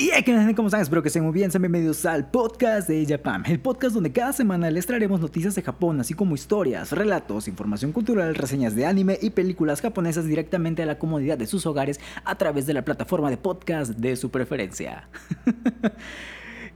Y 0.00 0.10
que 0.22 0.54
¿cómo 0.54 0.68
están? 0.68 0.80
Espero 0.80 1.02
que 1.02 1.08
estén 1.08 1.24
muy 1.24 1.32
bien. 1.32 1.50
Sean 1.50 1.60
bienvenidos 1.60 2.06
al 2.06 2.30
podcast 2.30 2.88
de 2.88 3.04
Japan, 3.04 3.42
el 3.46 3.58
podcast 3.58 3.94
donde 3.94 4.12
cada 4.12 4.32
semana 4.32 4.70
les 4.70 4.86
traeremos 4.86 5.20
noticias 5.20 5.56
de 5.56 5.62
Japón, 5.62 5.98
así 5.98 6.14
como 6.14 6.36
historias, 6.36 6.92
relatos, 6.92 7.48
información 7.48 7.90
cultural, 7.90 8.36
reseñas 8.36 8.76
de 8.76 8.86
anime 8.86 9.18
y 9.20 9.30
películas 9.30 9.80
japonesas 9.80 10.24
directamente 10.24 10.84
a 10.84 10.86
la 10.86 11.00
comodidad 11.00 11.36
de 11.36 11.48
sus 11.48 11.66
hogares 11.66 11.98
a 12.24 12.36
través 12.38 12.64
de 12.66 12.74
la 12.74 12.84
plataforma 12.84 13.28
de 13.28 13.38
podcast 13.38 13.90
de 13.90 14.14
su 14.14 14.30
preferencia. 14.30 15.08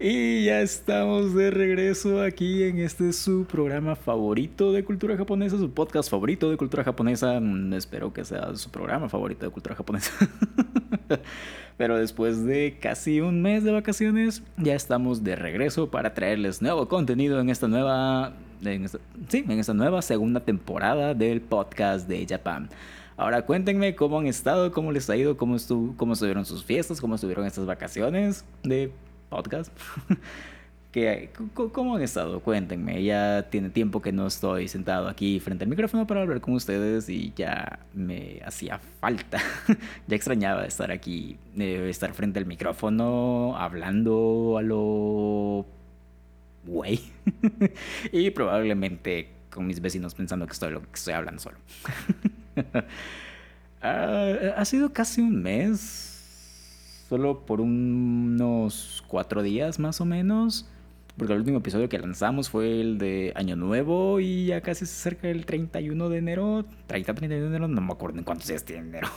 Y 0.05 0.47
ya 0.47 0.63
estamos 0.63 1.33
de 1.33 1.53
regreso 1.53 2.23
aquí 2.23 2.65
en 2.65 2.81
este 2.81 3.13
su 3.13 3.45
programa 3.45 3.95
favorito 3.95 4.73
de 4.73 4.83
cultura 4.83 5.17
japonesa, 5.17 5.59
su 5.59 5.71
podcast 5.71 6.11
favorito 6.11 6.51
de 6.51 6.57
cultura 6.57 6.83
japonesa. 6.83 7.39
Mm, 7.39 7.73
espero 7.75 8.13
que 8.13 8.25
sea 8.25 8.53
su 8.57 8.69
programa 8.69 9.09
favorito 9.09 9.47
de 9.47 9.53
cultura 9.53 9.77
japonesa. 9.77 10.11
Pero 11.77 11.97
después 11.97 12.45
de 12.45 12.79
casi 12.81 13.21
un 13.21 13.43
mes 13.43 13.65
de 13.65 13.73
vacaciones, 13.73 14.43
ya 14.57 14.75
estamos 14.75 15.25
de 15.25 15.37
regreso 15.37 15.91
para 15.91 16.15
traerles 16.15 16.63
nuevo 16.63 16.89
contenido 16.89 17.41
en 17.41 17.51
esta 17.51 17.69
nueva, 17.69 18.35
sí, 19.29 19.45
en 19.49 19.59
esta 19.59 19.75
nueva 19.75 20.03
segunda 20.03 20.41
temporada 20.41 21.15
del 21.15 21.41
podcast 21.41 22.09
de 22.09 22.27
Japan. 22.29 22.69
Ahora 23.17 23.43
cuéntenme 23.43 23.95
cómo 23.95 24.19
han 24.19 24.27
estado, 24.27 24.73
cómo 24.73 24.93
les 24.93 25.09
ha 25.11 25.17
ido, 25.17 25.37
cómo, 25.37 25.57
estuvo, 25.57 25.97
cómo 25.97 26.15
estuvieron 26.15 26.45
sus 26.45 26.65
fiestas, 26.65 27.01
cómo 27.01 27.15
estuvieron 27.15 27.47
estas 27.47 27.67
vacaciones 27.67 28.45
de 28.63 28.93
podcast. 29.29 29.73
¿Cómo 31.73 31.97
han 31.97 32.03
estado? 32.03 32.41
Cuéntenme. 32.41 33.03
Ya 33.03 33.49
tiene 33.49 33.71
tiempo 33.71 34.03
que 34.03 34.13
no 34.13 34.27
estoy 34.27 34.69
sentado 34.69 35.09
aquí 35.09 35.41
frente 35.41 35.65
al 35.65 35.71
micrófono 35.71 36.07
para 36.07 36.21
hablar 36.21 36.43
con 36.43 36.53
ustedes 36.53 37.09
y 37.09 37.33
ya 37.35 37.79
me 37.95 38.41
hacía 38.45 38.79
falta. 39.01 39.39
ya 40.07 40.17
extrañaba 40.17 40.67
estar 40.67 40.91
aquí, 40.91 41.39
eh, 41.57 41.87
estar 41.89 42.13
frente 42.13 42.39
al 42.39 42.47
micrófono, 42.47 43.57
hablando 43.57 44.57
a 44.59 44.63
lo... 44.63 45.65
Güey. 46.67 47.01
y 48.13 48.31
probablemente 48.31 49.31
con 49.51 49.67
mis 49.67 49.81
vecinos 49.81 50.15
pensando 50.15 50.47
que 50.47 50.53
estoy, 50.53 50.73
lo 50.73 50.83
que 50.83 50.89
estoy 50.93 51.15
hablando 51.15 51.41
solo. 51.41 51.57
Ah, 53.85 54.55
ha 54.57 54.65
sido 54.65 54.93
casi 54.93 55.21
un 55.23 55.43
mes 55.43 56.13
solo 57.09 57.45
por 57.45 57.61
unos 57.61 59.03
cuatro 59.09 59.43
días 59.43 59.81
más 59.81 60.01
o 60.01 60.05
menos. 60.05 60.69
Porque 61.17 61.35
el 61.35 61.41
último 61.41 61.59
episodio 61.59 61.89
que 61.89 61.99
lanzamos 61.99 62.49
fue 62.49 62.81
el 62.81 62.99
de 62.99 63.33
Año 63.37 63.55
Nuevo 63.55 64.19
y 64.19 64.47
ya 64.47 64.61
casi 64.63 64.87
cerca 64.87 65.29
del 65.29 65.45
31 65.45 66.09
de 66.09 66.19
enero. 66.19 66.65
30, 66.87 67.15
31 67.15 67.43
de 67.43 67.49
enero, 67.49 67.69
no 67.69 67.81
me 67.81 67.93
acuerdo 67.93 68.19
en 68.19 68.25
cuántos 68.25 68.49
días 68.49 68.65
tiene 68.65 68.89
enero. 68.89 69.09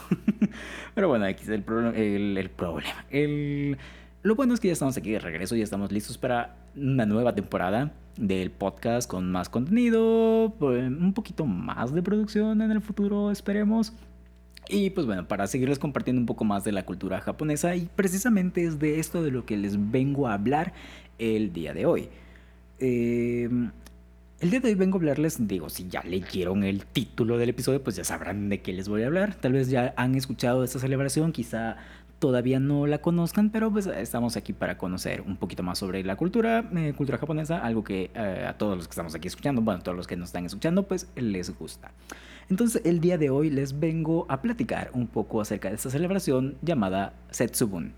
Pero 0.94 1.08
bueno, 1.08 1.24
aquí 1.24 1.42
es 1.44 1.48
el, 1.48 1.64
el, 1.94 2.36
el 2.36 2.50
problema. 2.50 3.06
El, 3.10 3.78
lo 4.22 4.34
bueno 4.34 4.54
es 4.54 4.60
que 4.60 4.68
ya 4.68 4.72
estamos 4.72 4.96
aquí 4.96 5.12
de 5.12 5.20
regreso 5.20 5.56
y 5.56 5.62
estamos 5.62 5.90
listos 5.90 6.18
para 6.18 6.56
una 6.76 7.06
nueva 7.06 7.34
temporada 7.34 7.92
del 8.16 8.50
podcast 8.50 9.08
con 9.08 9.30
más 9.30 9.48
contenido, 9.48 10.54
pues, 10.58 10.86
un 10.88 11.12
poquito 11.14 11.46
más 11.46 11.94
de 11.94 12.02
producción 12.02 12.60
en 12.60 12.70
el 12.70 12.80
futuro, 12.80 13.30
esperemos. 13.30 13.92
Y 14.68 14.90
pues 14.90 15.06
bueno, 15.06 15.28
para 15.28 15.46
seguirles 15.46 15.78
compartiendo 15.78 16.20
un 16.20 16.26
poco 16.26 16.44
más 16.44 16.64
de 16.64 16.72
la 16.72 16.84
cultura 16.84 17.20
japonesa 17.20 17.76
y 17.76 17.88
precisamente 17.94 18.64
es 18.64 18.78
de 18.78 18.98
esto 18.98 19.22
de 19.22 19.30
lo 19.30 19.46
que 19.46 19.56
les 19.56 19.90
vengo 19.90 20.26
a 20.26 20.34
hablar 20.34 20.72
el 21.18 21.52
día 21.52 21.72
de 21.72 21.86
hoy. 21.86 22.08
Em, 22.78 23.70
el 24.40 24.50
día 24.50 24.60
de 24.60 24.68
hoy 24.68 24.74
vengo 24.74 24.96
a 24.96 25.00
hablarles, 25.00 25.46
digo, 25.46 25.70
si 25.70 25.88
ya 25.88 26.02
leyeron 26.02 26.64
el 26.64 26.84
título 26.84 27.38
del 27.38 27.50
episodio, 27.50 27.82
pues 27.82 27.96
ya 27.96 28.04
sabrán 28.04 28.48
de 28.48 28.60
qué 28.60 28.72
les 28.72 28.88
voy 28.88 29.02
a 29.02 29.06
hablar. 29.06 29.34
Tal 29.36 29.52
vez 29.52 29.70
ya 29.70 29.94
han 29.96 30.14
escuchado 30.14 30.64
esta 30.64 30.78
celebración, 30.78 31.32
quizá 31.32 31.76
todavía 32.18 32.60
no 32.60 32.86
la 32.86 32.98
conozcan, 32.98 33.50
pero 33.50 33.70
pues 33.70 33.86
estamos 33.86 34.36
aquí 34.36 34.52
para 34.52 34.78
conocer 34.78 35.20
un 35.20 35.36
poquito 35.36 35.62
más 35.62 35.78
sobre 35.78 36.02
la 36.04 36.16
cultura, 36.16 36.68
eh, 36.74 36.94
cultura 36.96 37.18
japonesa, 37.18 37.58
algo 37.58 37.84
que 37.84 38.10
eh, 38.14 38.46
a 38.48 38.56
todos 38.56 38.76
los 38.76 38.88
que 38.88 38.92
estamos 38.92 39.14
aquí 39.14 39.28
escuchando, 39.28 39.60
bueno, 39.62 39.80
a 39.80 39.82
todos 39.82 39.96
los 39.96 40.06
que 40.06 40.16
nos 40.16 40.30
están 40.30 40.46
escuchando, 40.46 40.84
pues 40.84 41.08
les 41.14 41.56
gusta. 41.58 41.92
Entonces 42.48 42.82
el 42.84 43.00
día 43.00 43.18
de 43.18 43.30
hoy 43.30 43.50
les 43.50 43.78
vengo 43.78 44.26
a 44.28 44.40
platicar 44.40 44.90
un 44.92 45.06
poco 45.06 45.40
acerca 45.40 45.68
de 45.68 45.76
esta 45.76 45.90
celebración 45.90 46.56
llamada 46.62 47.12
Setsubun. 47.30 47.92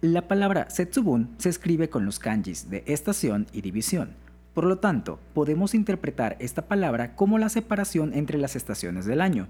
La 0.00 0.28
palabra 0.28 0.70
Setsubun 0.70 1.30
se 1.38 1.48
escribe 1.48 1.88
con 1.88 2.04
los 2.04 2.18
kanjis 2.18 2.70
de 2.70 2.84
estación 2.86 3.46
y 3.52 3.62
división. 3.62 4.25
Por 4.56 4.64
lo 4.64 4.78
tanto, 4.78 5.20
podemos 5.34 5.74
interpretar 5.74 6.38
esta 6.40 6.62
palabra 6.62 7.14
como 7.14 7.36
la 7.36 7.50
separación 7.50 8.14
entre 8.14 8.38
las 8.38 8.56
estaciones 8.56 9.04
del 9.04 9.20
año. 9.20 9.48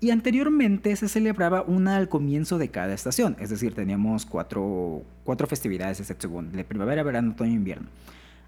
Y 0.00 0.08
anteriormente 0.08 0.96
se 0.96 1.10
celebraba 1.10 1.60
una 1.60 1.98
al 1.98 2.08
comienzo 2.08 2.56
de 2.56 2.70
cada 2.70 2.94
estación, 2.94 3.36
es 3.38 3.50
decir, 3.50 3.74
teníamos 3.74 4.24
cuatro, 4.24 5.02
cuatro 5.24 5.46
festividades 5.46 5.98
de 5.98 6.04
Setsubun, 6.04 6.52
de 6.52 6.64
primavera, 6.64 7.02
verano, 7.02 7.32
otoño 7.32 7.50
e 7.50 7.56
invierno. 7.56 7.88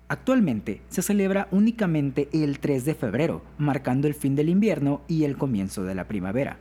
Actualmente 0.08 0.80
se 0.88 1.02
celebra 1.02 1.46
únicamente 1.50 2.30
el 2.32 2.58
3 2.58 2.86
de 2.86 2.94
febrero, 2.94 3.42
marcando 3.58 4.08
el 4.08 4.14
fin 4.14 4.34
del 4.34 4.48
invierno 4.48 5.02
y 5.08 5.24
el 5.24 5.36
comienzo 5.36 5.84
de 5.84 5.94
la 5.94 6.08
primavera. 6.08 6.56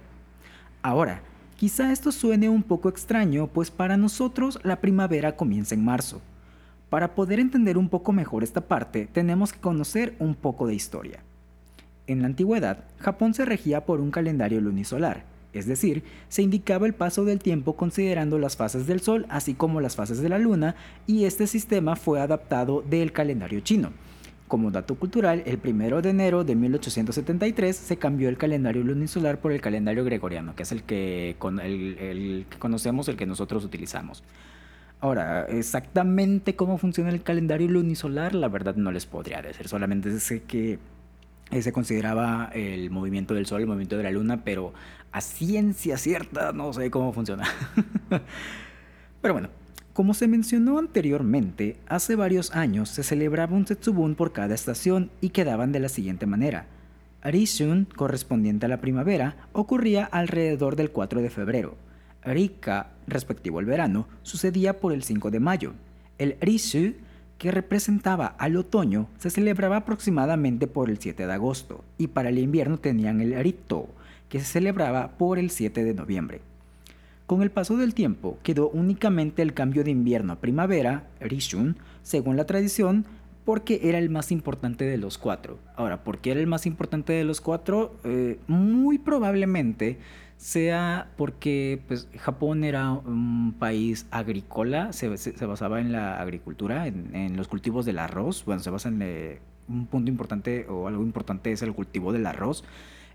Ahora, 0.82 1.22
quizá 1.56 1.94
esto 1.94 2.12
suene 2.12 2.50
un 2.50 2.64
poco 2.64 2.90
extraño, 2.90 3.48
pues 3.48 3.72
para 3.72 3.96
nosotros 3.96 4.60
la 4.64 4.82
primavera 4.82 5.38
comienza 5.38 5.74
en 5.74 5.86
marzo. 5.86 6.22
Para 6.90 7.16
poder 7.16 7.40
entender 7.40 7.78
un 7.78 7.90
poco 7.90 8.14
mejor 8.14 8.44
esta 8.44 8.62
parte, 8.62 9.10
tenemos 9.12 9.52
que 9.52 9.60
conocer 9.60 10.16
un 10.20 10.36
poco 10.36 10.68
de 10.68 10.76
historia. 10.76 11.20
En 12.08 12.22
la 12.22 12.28
antigüedad, 12.28 12.86
Japón 13.00 13.34
se 13.34 13.44
regía 13.44 13.86
por 13.86 14.00
un 14.00 14.10
calendario 14.10 14.62
lunisolar, 14.62 15.26
es 15.52 15.66
decir, 15.66 16.04
se 16.30 16.44
indicaba 16.44 16.88
el 16.88 16.94
paso 16.94 17.26
del 17.26 17.40
tiempo 17.40 17.76
considerando 17.76 18.40
las 18.40 18.56
fases 18.56 18.88
del 18.88 19.02
Sol 19.02 19.26
así 19.30 19.54
como 19.54 19.82
las 19.82 19.98
fases 19.98 20.22
de 20.22 20.30
la 20.30 20.38
Luna 20.38 20.76
y 21.08 21.26
este 21.26 21.48
sistema 21.48 21.98
fue 21.98 22.22
adaptado 22.22 22.82
del 22.82 23.12
calendario 23.12 23.60
chino. 23.60 23.92
Como 24.48 24.72
dato 24.72 24.96
cultural, 24.96 25.44
el 25.46 25.60
1 25.62 26.02
de 26.02 26.10
enero 26.10 26.46
de 26.46 26.56
1873 26.56 27.76
se 27.76 27.98
cambió 27.98 28.30
el 28.30 28.38
calendario 28.38 28.82
lunisolar 28.82 29.40
por 29.42 29.52
el 29.52 29.60
calendario 29.60 30.06
gregoriano, 30.06 30.56
que 30.56 30.64
es 30.64 30.72
el 30.72 30.84
que, 30.84 31.32
el 31.32 32.46
que 32.50 32.58
conocemos, 32.58 33.10
el 33.10 33.18
que 33.18 33.26
nosotros 33.26 33.66
utilizamos. 33.66 34.24
Ahora, 35.00 35.46
exactamente 35.46 36.56
cómo 36.56 36.78
funciona 36.78 37.10
el 37.12 37.22
calendario 37.22 37.68
lunisolar, 37.68 38.34
la 38.34 38.48
verdad 38.48 38.76
no 38.76 38.92
les 38.92 39.06
podría 39.06 39.42
decir, 39.42 39.68
solamente 39.68 40.20
sé 40.20 40.42
que 40.44 40.80
eh, 41.52 41.62
se 41.62 41.72
consideraba 41.72 42.50
el 42.54 42.90
movimiento 42.90 43.36
del 43.36 43.46
Sol, 43.46 43.62
el 43.62 43.68
movimiento 43.68 43.96
de 43.98 44.04
la 44.04 44.12
Luna, 44.12 44.44
pero 44.44 44.74
a 45.12 45.22
ciencia 45.22 45.98
cierta 45.98 46.52
no 46.52 46.74
sé 46.74 46.90
cómo 46.90 47.14
funciona. 47.14 47.46
pero 49.22 49.34
bueno, 49.36 49.50
como 49.94 50.14
se 50.14 50.28
mencionó 50.28 50.78
anteriormente, 50.80 51.78
hace 51.88 52.16
varios 52.16 52.56
años 52.56 52.90
se 52.90 53.04
celebraba 53.04 53.56
un 53.56 53.66
Setsubun 53.66 54.16
por 54.16 54.32
cada 54.32 54.56
estación 54.56 55.10
y 55.22 55.30
quedaban 55.30 55.72
de 55.72 55.80
la 55.80 55.90
siguiente 55.90 56.26
manera. 56.26 56.66
Arishun, 57.22 57.88
correspondiente 57.96 58.66
a 58.66 58.70
la 58.70 58.82
primavera, 58.82 59.36
ocurría 59.54 60.06
alrededor 60.06 60.76
del 60.76 60.92
4 60.92 61.22
de 61.22 61.30
febrero. 61.30 61.78
Rika, 62.24 62.92
respectivo 63.08 63.60
al 63.60 63.66
verano, 63.66 64.08
sucedía 64.24 64.80
por 64.80 64.94
el 64.94 65.04
5 65.04 65.32
de 65.32 65.40
mayo. 65.40 65.74
El 66.18 66.38
Rishu 66.42 66.94
que 67.38 67.52
representaba 67.52 68.28
al 68.28 68.58
otoño, 68.58 69.08
se 69.18 69.30
celebraba 69.30 69.78
aproximadamente 69.78 70.68
por 70.68 70.90
el 70.90 70.98
7 70.98 71.28
de 71.28 71.34
agosto, 71.34 71.84
y 71.98 72.08
para 72.08 72.30
el 72.30 72.40
invierno 72.40 72.78
tenían 72.80 73.22
el 73.22 73.36
Rito, 73.44 73.88
que 74.30 74.40
se 74.40 74.46
celebraba 74.46 75.10
por 75.18 75.38
el 75.38 75.52
7 75.52 75.84
de 75.84 75.94
noviembre. 75.94 76.42
Con 77.28 77.42
el 77.42 77.52
paso 77.52 77.78
del 77.78 77.94
tiempo 77.94 78.40
quedó 78.42 78.70
únicamente 78.70 79.42
el 79.42 79.54
cambio 79.54 79.84
de 79.84 79.92
invierno 79.92 80.34
a 80.34 80.40
primavera, 80.40 81.08
Rishun, 81.20 81.78
según 82.02 82.38
la 82.38 82.46
tradición, 82.46 83.06
porque 83.48 83.80
era 83.84 83.98
el 83.98 84.10
más 84.10 84.34
importante 84.34 84.84
de 84.84 84.98
los 84.98 85.18
cuatro. 85.18 85.58
Ahora, 85.78 86.04
¿por 86.04 86.18
qué 86.18 86.32
era 86.32 86.42
el 86.42 86.48
más 86.48 86.66
importante 86.66 87.14
de 87.14 87.24
los 87.24 87.40
cuatro? 87.40 87.96
Eh, 88.04 88.40
muy 88.48 88.98
probablemente 88.98 90.00
sea 90.36 91.12
porque 91.16 91.82
pues, 91.88 92.10
Japón 92.18 92.66
era 92.66 92.92
un 92.92 93.56
país 93.58 94.06
agrícola, 94.12 94.92
se, 94.92 95.08
basaba 95.46 95.80
en 95.80 95.94
la 95.94 96.20
agricultura, 96.20 96.88
en, 96.88 97.38
los 97.38 97.48
cultivos 97.48 97.86
del 97.86 98.00
arroz, 98.00 98.44
bueno, 98.44 98.62
se 98.62 98.70
basa 98.70 98.90
en 98.90 99.02
eh, 99.02 99.40
un 99.70 99.86
punto 99.86 100.12
importante 100.12 100.66
o 100.68 100.90
algo 100.90 101.02
importante 101.02 101.54
es 101.54 101.62
el 101.62 101.72
cultivo 101.72 102.12
del 102.12 102.26
arroz. 102.26 102.66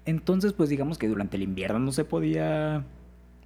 Entonces, 0.07 0.55
pues 0.55 0.71
digamos 0.71 0.97
que 0.97 1.09
durante 1.09 1.37
el 1.37 1.43
invierno 1.43 1.79
no 1.79 1.93
se 1.93 2.07
podía 2.07 2.87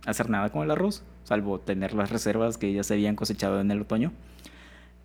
hacer 0.07 0.31
nada 0.31 0.51
con 0.51 0.63
el 0.63 0.71
arroz, 0.71 1.03
salvo 1.25 1.59
tener 1.59 1.95
las 1.95 2.11
reservas 2.11 2.59
que 2.59 2.73
ya 2.73 2.85
se 2.85 2.95
habían 2.95 3.17
cosechado 3.17 3.61
en 3.61 3.73
el 3.73 3.81
otoño. 3.81 4.13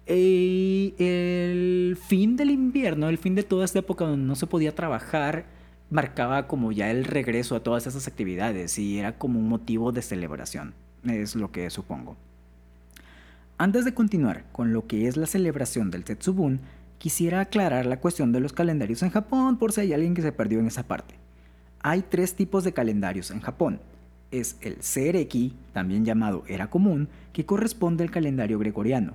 Y 0.08 0.94
el 0.98 1.98
fin 2.02 2.36
del 2.36 2.50
invierno, 2.50 3.08
el 3.08 3.18
fin 3.18 3.36
de 3.36 3.44
toda 3.44 3.66
esta 3.66 3.80
época 3.80 4.06
donde 4.06 4.26
no 4.26 4.36
se 4.36 4.48
podía 4.48 4.76
trabajar, 4.76 5.46
marcaba 5.90 6.48
como 6.48 6.72
ya 6.72 6.90
el 6.90 7.04
regreso 7.04 7.56
a 7.56 7.60
todas 7.62 7.86
esas 7.86 8.08
actividades 8.08 8.80
y 8.80 8.98
era 8.98 9.18
como 9.18 9.40
un 9.40 9.48
motivo 9.48 9.92
de 9.92 10.02
celebración, 10.02 10.74
es 11.06 11.36
lo 11.36 11.52
que 11.52 11.70
supongo. 11.70 12.18
Antes 13.58 13.86
de 13.86 13.94
continuar 13.94 14.46
con 14.52 14.74
lo 14.74 14.88
que 14.88 15.08
es 15.08 15.18
la 15.18 15.28
celebración 15.28 15.92
del 15.92 16.04
Setsubun, 16.04 16.62
quisiera 16.98 17.42
aclarar 17.42 17.86
la 17.86 18.00
cuestión 18.00 18.32
de 18.32 18.40
los 18.40 18.54
calendarios 18.54 19.04
en 19.04 19.12
Japón 19.12 19.58
por 19.58 19.72
si 19.72 19.82
hay 19.82 19.94
alguien 19.94 20.16
que 20.16 20.22
se 20.22 20.32
perdió 20.32 20.60
en 20.60 20.68
esa 20.68 20.84
parte. 20.84 21.16
Hay 21.84 22.04
tres 22.04 22.36
tipos 22.36 22.64
de 22.64 22.74
calendarios 22.74 23.30
en 23.32 23.42
Japón. 23.42 23.80
es 24.32 24.56
el 24.62 24.82
Sereki, 24.82 25.54
también 25.74 26.06
llamado 26.06 26.44
Era 26.48 26.70
Común, 26.70 27.10
que 27.34 27.46
corresponde 27.46 28.04
al 28.04 28.12
calendario 28.12 28.58
gregoriano. 28.60 29.14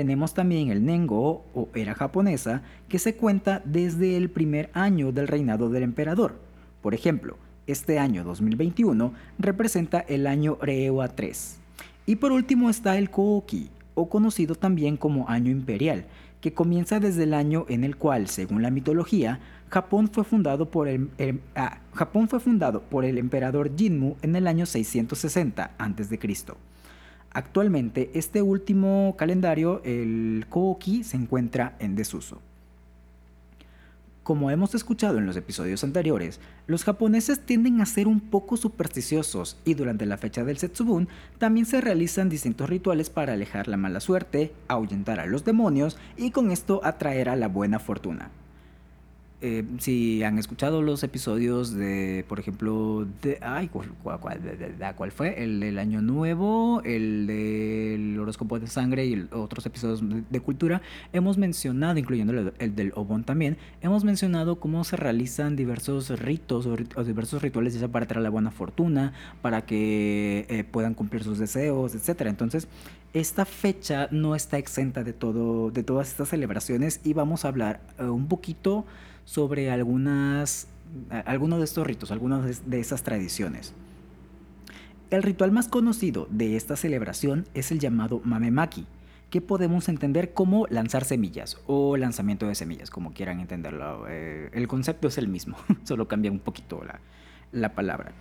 Tenemos 0.00 0.32
también 0.32 0.70
el 0.70 0.86
Nengo 0.86 1.44
o 1.52 1.68
Era 1.74 1.94
japonesa, 1.94 2.62
que 2.88 2.98
se 2.98 3.16
cuenta 3.16 3.60
desde 3.66 4.16
el 4.16 4.30
primer 4.30 4.70
año 4.72 5.12
del 5.12 5.28
reinado 5.28 5.68
del 5.68 5.82
emperador. 5.82 6.40
Por 6.80 6.94
ejemplo, 6.94 7.36
este 7.66 7.98
año 7.98 8.24
2021 8.24 9.12
representa 9.38 10.00
el 10.00 10.26
año 10.26 10.56
Reiwa 10.62 11.08
3. 11.08 11.60
Y 12.06 12.16
por 12.16 12.32
último 12.32 12.70
está 12.70 12.96
el 12.96 13.10
Kooki, 13.10 13.68
o 13.94 14.08
conocido 14.08 14.54
también 14.54 14.96
como 14.96 15.28
año 15.28 15.50
imperial, 15.50 16.06
que 16.40 16.54
comienza 16.54 16.98
desde 16.98 17.24
el 17.24 17.34
año 17.34 17.66
en 17.68 17.84
el 17.84 17.96
cual, 17.96 18.28
según 18.28 18.62
la 18.62 18.70
mitología, 18.70 19.38
Japón 19.68 20.08
fue 20.10 20.24
fundado 20.24 20.70
por 20.70 20.88
el, 20.88 21.10
ah, 21.56 21.80
Japón 21.92 22.26
fue 22.26 22.40
fundado 22.40 22.80
por 22.80 23.04
el 23.04 23.18
emperador 23.18 23.76
Jinmu 23.76 24.16
en 24.22 24.34
el 24.34 24.46
año 24.46 24.64
660 24.64 25.72
a.C. 25.76 26.18
Actualmente, 27.32 28.10
este 28.14 28.42
último 28.42 29.14
calendario, 29.16 29.82
el 29.84 30.46
Kooki, 30.48 31.04
se 31.04 31.16
encuentra 31.16 31.76
en 31.78 31.94
desuso. 31.94 32.40
Como 34.24 34.50
hemos 34.50 34.74
escuchado 34.74 35.18
en 35.18 35.26
los 35.26 35.36
episodios 35.36 35.82
anteriores, 35.82 36.40
los 36.66 36.84
japoneses 36.84 37.40
tienden 37.40 37.80
a 37.80 37.86
ser 37.86 38.06
un 38.06 38.20
poco 38.20 38.56
supersticiosos 38.56 39.56
y 39.64 39.74
durante 39.74 40.06
la 40.06 40.18
fecha 40.18 40.44
del 40.44 40.58
Setsubun 40.58 41.08
también 41.38 41.66
se 41.66 41.80
realizan 41.80 42.28
distintos 42.28 42.68
rituales 42.68 43.10
para 43.10 43.32
alejar 43.32 43.66
la 43.66 43.76
mala 43.76 44.00
suerte, 44.00 44.52
ahuyentar 44.68 45.20
a 45.20 45.26
los 45.26 45.44
demonios 45.44 45.98
y 46.16 46.32
con 46.32 46.50
esto 46.50 46.80
atraer 46.84 47.28
a 47.28 47.36
la 47.36 47.48
buena 47.48 47.78
fortuna. 47.78 48.30
Eh, 49.42 49.64
si 49.78 50.22
han 50.22 50.38
escuchado 50.38 50.82
los 50.82 51.02
episodios 51.02 51.72
de, 51.72 52.26
por 52.28 52.38
ejemplo, 52.38 53.06
de, 53.22 53.38
ay, 53.40 53.68
¿cuál, 53.68 53.88
cuál, 54.02 55.12
fue? 55.12 55.42
El 55.42 55.60
del 55.60 55.78
Año 55.78 56.02
Nuevo, 56.02 56.82
el 56.84 57.26
del 57.26 58.18
horóscopo 58.20 58.58
de 58.58 58.66
sangre 58.66 59.06
y 59.06 59.26
otros 59.32 59.64
episodios 59.64 60.02
de, 60.30 60.40
cultura, 60.40 60.82
hemos 61.14 61.38
mencionado, 61.38 61.98
incluyendo 61.98 62.52
el, 62.58 62.76
del 62.76 62.92
Obon 62.94 63.24
también, 63.24 63.56
hemos 63.80 64.04
mencionado 64.04 64.60
cómo 64.60 64.84
se 64.84 64.96
realizan 64.96 65.56
diversos 65.56 66.10
ritos 66.20 66.66
o, 66.66 66.76
diversos 67.02 67.40
rituales, 67.40 67.80
ya 67.80 67.88
para 67.88 68.04
traer 68.06 68.22
la 68.22 68.30
buena 68.30 68.50
fortuna, 68.50 69.14
para 69.40 69.64
que 69.64 70.44
eh, 70.50 70.64
puedan 70.64 70.92
cumplir 70.92 71.24
sus 71.24 71.38
deseos, 71.38 71.94
etc. 71.94 72.26
Entonces, 72.26 72.68
esta 73.14 73.46
fecha 73.46 74.06
no 74.10 74.34
está 74.34 74.58
exenta 74.58 75.02
de, 75.02 75.14
todo, 75.14 75.70
de 75.70 75.82
todas 75.82 76.08
estas 76.10 76.28
celebraciones 76.28 77.00
y 77.04 77.14
vamos 77.14 77.46
a 77.46 77.48
hablar 77.48 77.80
eh, 77.98 78.04
un 78.04 78.28
poquito 78.28 78.84
sobre 79.24 79.70
algunos 79.70 80.56
de 81.10 81.64
estos 81.64 81.86
ritos, 81.86 82.10
algunas 82.10 82.68
de 82.68 82.80
esas 82.80 83.02
tradiciones. 83.02 83.74
El 85.10 85.22
ritual 85.22 85.50
más 85.50 85.66
conocido 85.66 86.28
de 86.30 86.56
esta 86.56 86.76
celebración 86.76 87.46
es 87.54 87.72
el 87.72 87.80
llamado 87.80 88.20
Mamemaki, 88.24 88.86
que 89.30 89.40
podemos 89.40 89.88
entender 89.88 90.34
como 90.34 90.66
lanzar 90.68 91.04
semillas 91.04 91.58
o 91.66 91.96
lanzamiento 91.96 92.46
de 92.46 92.54
semillas, 92.54 92.90
como 92.90 93.12
quieran 93.12 93.40
entenderlo. 93.40 94.06
Eh, 94.08 94.50
el 94.52 94.68
concepto 94.68 95.08
es 95.08 95.18
el 95.18 95.28
mismo, 95.28 95.56
solo 95.84 96.06
cambia 96.06 96.30
un 96.30 96.40
poquito 96.40 96.82
la, 96.84 97.00
la 97.52 97.74
palabra. 97.74 98.12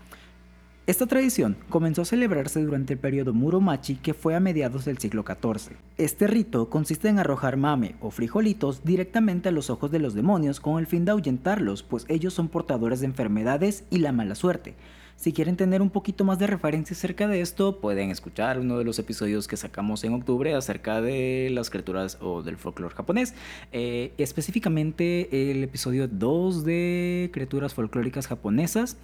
Esta 0.89 1.05
tradición 1.05 1.55
comenzó 1.69 2.01
a 2.01 2.05
celebrarse 2.05 2.63
durante 2.63 2.93
el 2.93 2.99
periodo 2.99 3.31
Muromachi 3.31 3.97
que 3.97 4.15
fue 4.15 4.33
a 4.33 4.39
mediados 4.39 4.85
del 4.85 4.97
siglo 4.97 5.23
XIV. 5.23 5.77
Este 5.99 6.25
rito 6.25 6.71
consiste 6.71 7.09
en 7.09 7.19
arrojar 7.19 7.57
mame 7.57 7.93
o 8.01 8.09
frijolitos 8.09 8.83
directamente 8.83 9.49
a 9.49 9.51
los 9.51 9.69
ojos 9.69 9.91
de 9.91 9.99
los 9.99 10.15
demonios 10.15 10.59
con 10.59 10.79
el 10.79 10.87
fin 10.87 11.05
de 11.05 11.11
ahuyentarlos, 11.11 11.83
pues 11.83 12.07
ellos 12.09 12.33
son 12.33 12.47
portadores 12.47 13.01
de 13.01 13.05
enfermedades 13.05 13.83
y 13.91 13.99
la 13.99 14.11
mala 14.11 14.33
suerte. 14.33 14.73
Si 15.15 15.31
quieren 15.31 15.57
tener 15.57 15.83
un 15.83 15.91
poquito 15.91 16.23
más 16.23 16.39
de 16.39 16.47
referencia 16.47 16.95
acerca 16.95 17.27
de 17.27 17.41
esto, 17.41 17.81
pueden 17.81 18.09
escuchar 18.09 18.57
uno 18.59 18.79
de 18.79 18.83
los 18.83 18.97
episodios 18.97 19.47
que 19.47 19.57
sacamos 19.57 20.03
en 20.05 20.15
octubre 20.15 20.55
acerca 20.55 21.01
de 21.01 21.49
las 21.51 21.69
criaturas 21.69 22.17
o 22.19 22.41
del 22.41 22.57
folclore 22.57 22.95
japonés. 22.95 23.35
Eh, 23.71 24.13
específicamente 24.17 25.51
el 25.51 25.63
episodio 25.63 26.07
2 26.07 26.63
de 26.65 27.29
criaturas 27.31 27.75
folclóricas 27.75 28.25
japonesas 28.25 28.97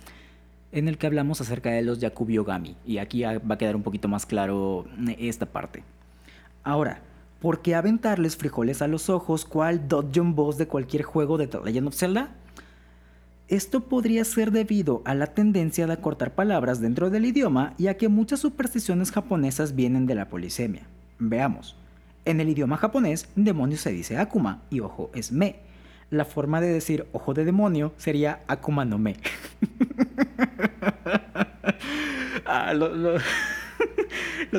en 0.75 0.89
el 0.89 0.97
que 0.97 1.07
hablamos 1.07 1.39
acerca 1.39 1.71
de 1.71 1.81
los 1.81 1.99
Yakubiogami. 1.99 2.75
Y 2.85 2.97
aquí 2.97 3.23
va 3.23 3.55
a 3.55 3.57
quedar 3.57 3.77
un 3.77 3.83
poquito 3.83 4.09
más 4.09 4.25
claro 4.25 4.85
eh, 5.07 5.15
esta 5.19 5.45
parte. 5.45 5.83
Ahora, 6.63 7.01
¿por 7.39 7.61
qué 7.61 7.75
aventarles 7.75 8.35
frijoles 8.35 8.81
a 8.81 8.87
los 8.87 9.09
ojos 9.09 9.45
cual 9.45 9.87
Dodgeon 9.87 10.35
Boss 10.35 10.57
de 10.57 10.67
cualquier 10.67 11.03
juego 11.03 11.37
de 11.37 11.47
The 11.47 11.59
Legend 11.63 11.87
of 11.87 11.95
Zelda? 11.95 12.35
Esto 13.47 13.85
podría 13.85 14.25
ser 14.25 14.51
debido 14.51 15.01
a 15.05 15.15
la 15.15 15.27
tendencia 15.27 15.87
de 15.87 15.93
acortar 15.93 16.35
palabras 16.35 16.81
dentro 16.81 17.09
del 17.09 17.25
idioma 17.25 17.73
y 17.77 17.87
a 17.87 17.95
que 17.95 18.09
muchas 18.09 18.41
supersticiones 18.41 19.11
japonesas 19.11 19.75
vienen 19.75 20.05
de 20.07 20.15
la 20.15 20.27
polisemia. 20.27 20.87
Veamos. 21.19 21.77
En 22.25 22.41
el 22.41 22.49
idioma 22.49 22.75
japonés, 22.75 23.29
demonio 23.35 23.77
se 23.77 23.91
dice 23.91 24.17
Akuma 24.17 24.63
y 24.69 24.81
ojo 24.81 25.09
es 25.13 25.31
me 25.31 25.64
la 26.09 26.25
forma 26.25 26.61
de 26.61 26.67
decir 26.67 27.05
ojo 27.11 27.33
de 27.33 27.45
demonio 27.45 27.93
sería 27.97 28.41
Akuma 28.47 28.85
no 28.85 28.97
Me. 28.97 29.15
ah, 32.45 32.73
lo, 32.77 33.19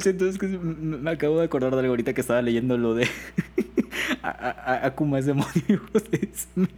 siento, 0.00 0.26
es 0.26 0.38
que 0.38 0.46
me 0.46 1.10
acabo 1.10 1.38
de 1.38 1.44
acordar 1.44 1.72
de 1.72 1.80
algo 1.80 1.90
ahorita 1.90 2.14
que 2.14 2.20
estaba 2.20 2.42
leyendo 2.42 2.76
lo 2.76 2.94
de 2.94 3.08
Akuma 4.22 5.18
es 5.18 5.26
demonio. 5.26 5.82
Es 6.12 6.48
me. 6.54 6.68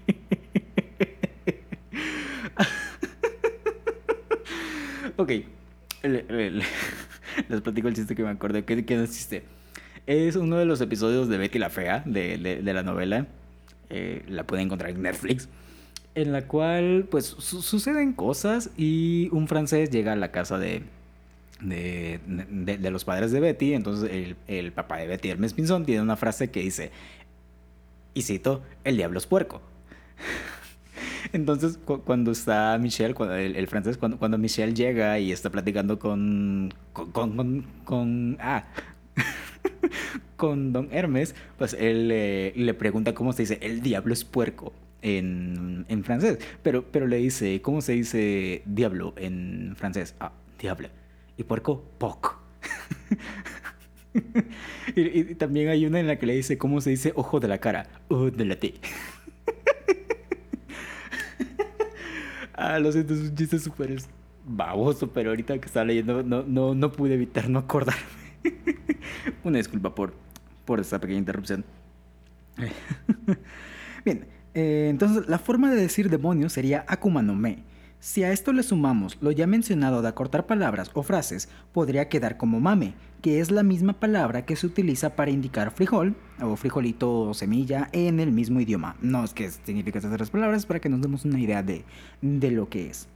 ok. 5.16 5.32
les 6.02 7.60
platico 7.62 7.88
el 7.88 7.94
chiste 7.94 8.14
que 8.14 8.22
me 8.22 8.30
acordé. 8.30 8.64
¿Qué, 8.64 8.84
qué 8.84 9.04
chiste? 9.06 9.44
Es 10.06 10.36
uno 10.36 10.56
de 10.56 10.64
los 10.64 10.80
episodios 10.80 11.28
de 11.28 11.38
Betty 11.38 11.58
la 11.58 11.70
Fea, 11.70 12.02
de, 12.06 12.38
de 12.38 12.72
la 12.72 12.82
novela 12.82 13.26
eh, 13.90 14.25
la 14.29 14.44
pueden 14.46 14.67
encontrar 14.67 14.90
en 14.90 15.02
Netflix, 15.02 15.49
en 16.14 16.32
la 16.32 16.46
cual 16.46 17.06
pues 17.11 17.26
suceden 17.26 18.12
cosas 18.12 18.70
y 18.76 19.29
un 19.32 19.49
francés 19.49 19.90
llega 19.90 20.12
a 20.12 20.17
la 20.17 20.31
casa 20.31 20.58
de, 20.58 20.82
de, 21.61 22.20
de, 22.26 22.90
los 22.90 23.05
padres 23.05 23.32
de 23.32 23.40
Betty, 23.40 23.75
entonces 23.75 24.11
el, 24.11 24.37
el, 24.46 24.73
papá 24.73 24.99
de 24.99 25.06
Betty, 25.06 25.31
Hermes 25.31 25.55
Pinzón, 25.55 25.85
tiene 25.85 26.02
una 26.02 26.17
frase 26.17 26.50
que 26.50 26.61
dice, 26.61 26.90
y 28.14 28.23
cito, 28.23 28.62
el 28.85 28.96
diablo 28.96 29.19
es 29.19 29.26
puerco. 29.26 29.61
Entonces, 31.32 31.79
cuando 32.05 32.31
está 32.31 32.79
Michelle, 32.79 33.14
cuando, 33.14 33.35
el, 33.35 33.67
francés, 33.67 33.99
cuando, 33.99 34.19
cuando 34.19 34.38
Michelle 34.38 34.75
llega 34.75 35.19
y 35.19 35.32
está 35.32 35.50
platicando 35.50 35.99
con, 35.99 36.73
con, 36.93 37.12
con, 37.12 37.67
con 37.85 38.37
ah, 38.40 38.64
con 40.36 40.72
don 40.72 40.88
Hermes, 40.92 41.35
pues 41.56 41.75
él 41.78 42.08
le 42.08 42.75
pregunta 42.75 43.14
cómo 43.14 43.32
se 43.32 43.42
dice, 43.42 43.58
el 43.62 43.82
diablo 43.82 44.12
es 44.12 44.25
puerco 44.25 44.73
en, 45.02 45.85
en, 45.88 46.04
francés, 46.04 46.38
pero, 46.62 46.85
pero 46.90 47.06
le 47.06 47.18
dice, 47.18 47.61
¿cómo 47.62 47.80
se 47.80 47.92
dice 47.92 48.62
diablo 48.66 49.14
en 49.16 49.75
francés? 49.76 50.14
Ah, 50.20 50.32
diable. 50.61 50.90
Y 51.37 51.44
puerco, 51.44 51.85
poc. 51.99 52.38
y, 54.97 55.35
también 55.35 55.68
hay 55.68 55.87
una 55.87 56.00
en 56.00 56.06
la 56.06 56.16
que 56.16 56.26
le 56.26 56.35
dice, 56.35 56.58
¿cómo 56.58 56.80
se 56.80 56.90
dice 56.90 57.12
ojo 57.14 57.40
de 57.40 57.49
la 57.49 57.58
cara? 57.58 57.87
Ojo 58.08 58.30
de 58.30 58.44
la 58.44 58.56
T. 58.56 58.75
ah, 62.54 62.78
lo 62.78 62.90
siento, 62.90 63.14
es 63.14 63.20
un 63.20 63.37
chiste 63.37 63.58
súper 63.58 63.97
baboso, 64.44 65.11
pero 65.12 65.30
ahorita 65.30 65.58
que 65.58 65.66
estaba 65.66 65.85
leyendo 65.85 66.23
no, 66.23 66.42
no, 66.42 66.75
no 66.75 66.92
pude 66.92 67.14
evitar 67.14 67.49
no 67.49 67.61
acordarme. 67.61 68.27
Una 69.45 69.59
disculpa 69.59 69.95
por, 69.95 70.14
por 70.64 70.80
esta 70.80 70.99
pequeña 70.99 71.18
interrupción. 71.18 71.64
Bien, 74.04 74.26
eh, 74.54 74.88
entonces 74.90 75.28
la 75.28 75.38
forma 75.38 75.71
de 75.71 75.80
decir 75.80 76.11
demonio 76.11 76.49
sería 76.49 76.85
Akuma 76.88 77.23
Me. 77.23 77.64
Si 78.00 78.23
a 78.23 78.30
esto 78.30 78.52
le 78.52 78.62
sumamos 78.62 79.18
lo 79.21 79.33
ya 79.33 79.49
mencionado 79.49 80.02
de 80.02 80.09
acortar 80.09 80.47
palabras 80.47 80.90
o 80.95 81.02
frases, 81.02 81.49
podría 81.73 82.09
quedar 82.09 82.37
como 82.37 82.61
mame, 82.61 82.95
que 83.23 83.40
es 83.40 83.50
la 83.50 83.64
misma 83.64 83.95
palabra 83.95 84.47
que 84.47 84.54
se 84.54 84.68
utiliza 84.68 85.16
para 85.16 85.33
indicar 85.33 85.73
frijol 85.73 86.14
o 86.40 86.54
frijolito 86.54 87.23
o 87.23 87.35
semilla 87.35 87.88
en 87.90 88.21
el 88.21 88.30
mismo 88.30 88.61
idioma. 88.61 88.97
No 89.00 89.25
es 89.25 89.35
que 89.35 89.50
significa 89.50 89.99
esas 89.99 90.12
tres 90.12 90.30
palabras, 90.30 90.64
para 90.64 90.78
que 90.78 90.88
nos 90.88 91.00
demos 91.00 91.25
una 91.25 91.40
idea 91.40 91.64
de, 91.64 91.85
de 92.23 92.50
lo 92.52 92.68
que 92.68 92.88
es. 92.88 93.09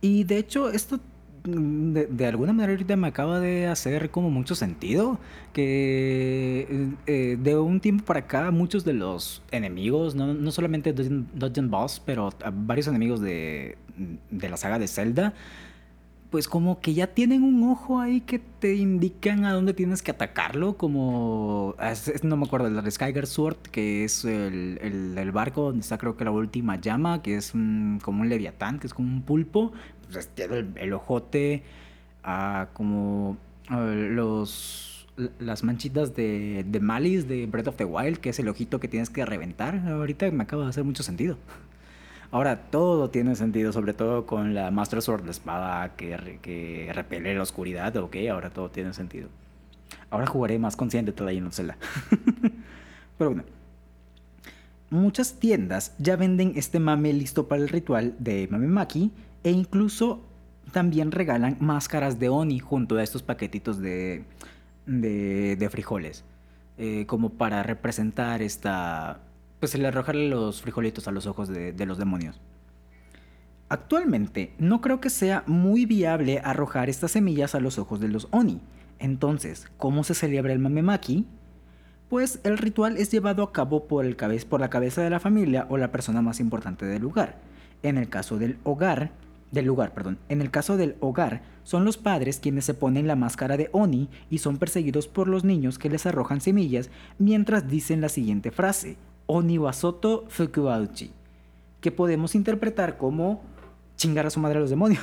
Y 0.00 0.24
de 0.24 0.38
hecho, 0.38 0.70
esto 0.70 0.98
de, 1.44 2.26
alguna 2.26 2.54
manera 2.54 2.72
ahorita 2.72 2.96
me 2.96 3.08
acaba 3.08 3.38
de 3.38 3.66
hacer 3.66 4.10
como 4.10 4.30
mucho 4.30 4.54
sentido 4.54 5.18
que 5.52 6.88
eh, 7.06 7.36
de 7.38 7.56
un 7.58 7.80
tiempo 7.80 8.04
para 8.06 8.20
acá 8.20 8.50
muchos 8.50 8.84
de 8.84 8.94
los 8.94 9.42
enemigos, 9.50 10.14
no, 10.14 10.32
no 10.32 10.52
solamente 10.52 10.94
Dungeon, 10.94 11.70
Boss, 11.70 12.00
pero 12.04 12.30
varios 12.50 12.86
enemigos 12.88 13.20
de, 13.20 13.76
de, 14.30 14.48
la 14.48 14.56
saga 14.56 14.78
de 14.78 14.88
Zelda, 14.88 15.34
pues 16.34 16.48
como 16.48 16.80
que 16.80 16.94
ya 16.94 17.06
tienen 17.06 17.44
un 17.44 17.62
ojo 17.62 18.00
ahí 18.00 18.20
que 18.20 18.40
te 18.40 18.74
indican 18.74 19.44
a 19.44 19.52
dónde 19.52 19.72
tienes 19.72 20.02
que 20.02 20.10
atacarlo, 20.10 20.76
como, 20.76 21.76
no 22.24 22.36
me 22.36 22.44
acuerdo, 22.44 22.66
el 22.66 22.90
Skyger 22.90 23.28
Sword, 23.28 23.58
que 23.70 24.02
es 24.02 24.24
el, 24.24 24.80
el, 25.16 25.30
barco 25.30 25.62
donde 25.66 25.82
está 25.82 25.96
creo 25.96 26.16
que 26.16 26.24
la 26.24 26.32
última 26.32 26.74
llama, 26.80 27.22
que 27.22 27.36
es 27.36 27.52
como 27.52 28.22
un 28.22 28.28
leviatán, 28.28 28.80
que 28.80 28.88
es 28.88 28.94
como 28.94 29.14
un 29.14 29.22
pulpo, 29.22 29.72
pues 30.12 30.26
tiene 30.26 30.66
el, 30.74 30.92
ojote, 30.92 31.62
como 32.72 33.36
los 33.76 35.06
las 35.38 35.62
manchitas 35.62 36.16
de, 36.16 36.64
de 36.66 36.80
Malice 36.80 37.28
de 37.28 37.46
Breath 37.46 37.68
of 37.68 37.76
the 37.76 37.84
Wild, 37.84 38.18
que 38.18 38.30
es 38.30 38.40
el 38.40 38.48
ojito 38.48 38.80
que 38.80 38.88
tienes 38.88 39.08
que 39.08 39.24
reventar. 39.24 39.86
Ahorita 39.86 40.28
me 40.32 40.42
acaba 40.42 40.64
de 40.64 40.70
hacer 40.70 40.82
mucho 40.82 41.04
sentido. 41.04 41.38
Ahora 42.34 42.56
todo 42.68 43.10
tiene 43.10 43.36
sentido, 43.36 43.72
sobre 43.72 43.94
todo 43.94 44.26
con 44.26 44.54
la 44.54 44.72
Master 44.72 45.00
Sword, 45.00 45.24
la 45.24 45.30
espada 45.30 45.94
que, 45.94 46.40
que 46.42 46.90
repele 46.92 47.32
la 47.32 47.42
oscuridad, 47.42 47.94
ok, 47.94 48.16
ahora 48.28 48.50
todo 48.50 48.72
tiene 48.72 48.92
sentido. 48.92 49.28
Ahora 50.10 50.26
jugaré 50.26 50.58
más 50.58 50.74
consciente 50.74 51.12
todavía 51.12 51.38
en 51.38 51.52
Zelda. 51.52 51.78
Pero 53.18 53.30
bueno. 53.30 53.44
Muchas 54.90 55.34
tiendas 55.34 55.94
ya 55.98 56.16
venden 56.16 56.54
este 56.56 56.80
mame 56.80 57.12
listo 57.12 57.46
para 57.46 57.62
el 57.62 57.68
ritual 57.68 58.16
de 58.18 58.48
Mame 58.50 58.66
Maki 58.66 59.12
e 59.44 59.52
incluso 59.52 60.20
también 60.72 61.12
regalan 61.12 61.56
máscaras 61.60 62.18
de 62.18 62.30
Oni 62.30 62.58
junto 62.58 62.96
a 62.96 63.04
estos 63.04 63.22
paquetitos 63.22 63.78
de, 63.78 64.24
de, 64.86 65.68
frijoles. 65.70 66.24
Eh, 66.78 67.04
como 67.06 67.30
para 67.30 67.62
representar 67.62 68.42
esta, 68.42 69.20
pues 69.64 69.74
el 69.76 69.86
arrojarle 69.86 70.28
los 70.28 70.60
frijolitos 70.60 71.08
a 71.08 71.10
los 71.10 71.26
ojos 71.26 71.48
de, 71.48 71.86
los 71.86 71.96
demonios. 71.96 72.38
Actualmente 73.70 74.52
no 74.58 74.82
creo 74.82 75.00
que 75.00 75.08
sea 75.08 75.42
muy 75.46 75.86
viable 75.86 76.42
arrojar 76.44 76.90
estas 76.90 77.12
semillas 77.12 77.54
a 77.54 77.60
los 77.60 77.78
ojos 77.78 77.98
de 77.98 78.08
los 78.08 78.28
Oni. 78.30 78.60
Entonces, 78.98 79.66
¿cómo 79.78 80.04
se 80.04 80.12
celebra 80.12 80.52
el 80.52 80.58
Mamemaki? 80.58 81.26
Pues 82.10 82.40
el 82.44 82.58
ritual 82.58 82.98
es 82.98 83.10
llevado 83.10 83.42
a 83.42 83.52
cabo 83.52 83.88
por, 83.88 84.04
el 84.04 84.18
la 84.18 84.68
cabeza 84.68 85.00
de 85.00 85.08
la 85.08 85.18
familia 85.18 85.66
o 85.70 85.78
la 85.78 85.90
persona 85.90 86.20
más 86.20 86.40
importante 86.40 86.84
del 86.84 87.00
lugar. 87.00 87.38
En 87.82 87.96
el 87.96 88.10
caso 88.10 88.36
del 88.36 88.58
hogar, 88.64 89.12
del 89.50 89.64
lugar, 89.64 89.94
perdón. 89.94 90.18
En 90.28 90.42
el 90.42 90.50
caso 90.50 90.76
del 90.76 90.96
hogar, 91.00 91.40
son 91.62 91.86
los 91.86 91.96
padres 91.96 92.38
quienes 92.38 92.66
se 92.66 92.74
ponen 92.74 93.06
la 93.06 93.16
máscara 93.16 93.56
de 93.56 93.70
Oni 93.72 94.10
y 94.28 94.38
son 94.38 94.58
perseguidos 94.58 95.08
por 95.08 95.26
los 95.26 95.42
niños 95.42 95.78
que 95.78 95.88
les 95.88 96.04
arrojan 96.04 96.42
semillas 96.42 96.90
mientras 97.18 97.66
dicen 97.66 98.02
la 98.02 98.10
siguiente 98.10 98.50
frase: 98.50 98.98
Oniwasoto 99.26 100.24
Fukuauchi, 100.28 101.10
que 101.80 101.90
podemos 101.90 102.34
interpretar 102.34 102.96
como 102.96 103.42
chingar 103.96 104.26
a 104.26 104.30
su 104.30 104.40
madre 104.40 104.58
a 104.58 104.60
los 104.60 104.70
demonios. 104.70 105.02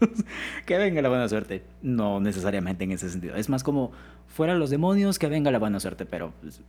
que 0.66 0.78
venga 0.78 1.02
la 1.02 1.08
buena 1.08 1.28
suerte. 1.28 1.64
No 1.82 2.20
necesariamente 2.20 2.84
en 2.84 2.92
ese 2.92 3.10
sentido. 3.10 3.36
Es 3.36 3.48
más 3.48 3.62
como 3.62 3.92
fuera 4.26 4.54
los 4.54 4.70
demonios, 4.70 5.18
que 5.18 5.28
venga 5.28 5.50
la 5.50 5.58
buena 5.58 5.80
suerte, 5.80 6.06
pero 6.06 6.32
pues, 6.40 6.60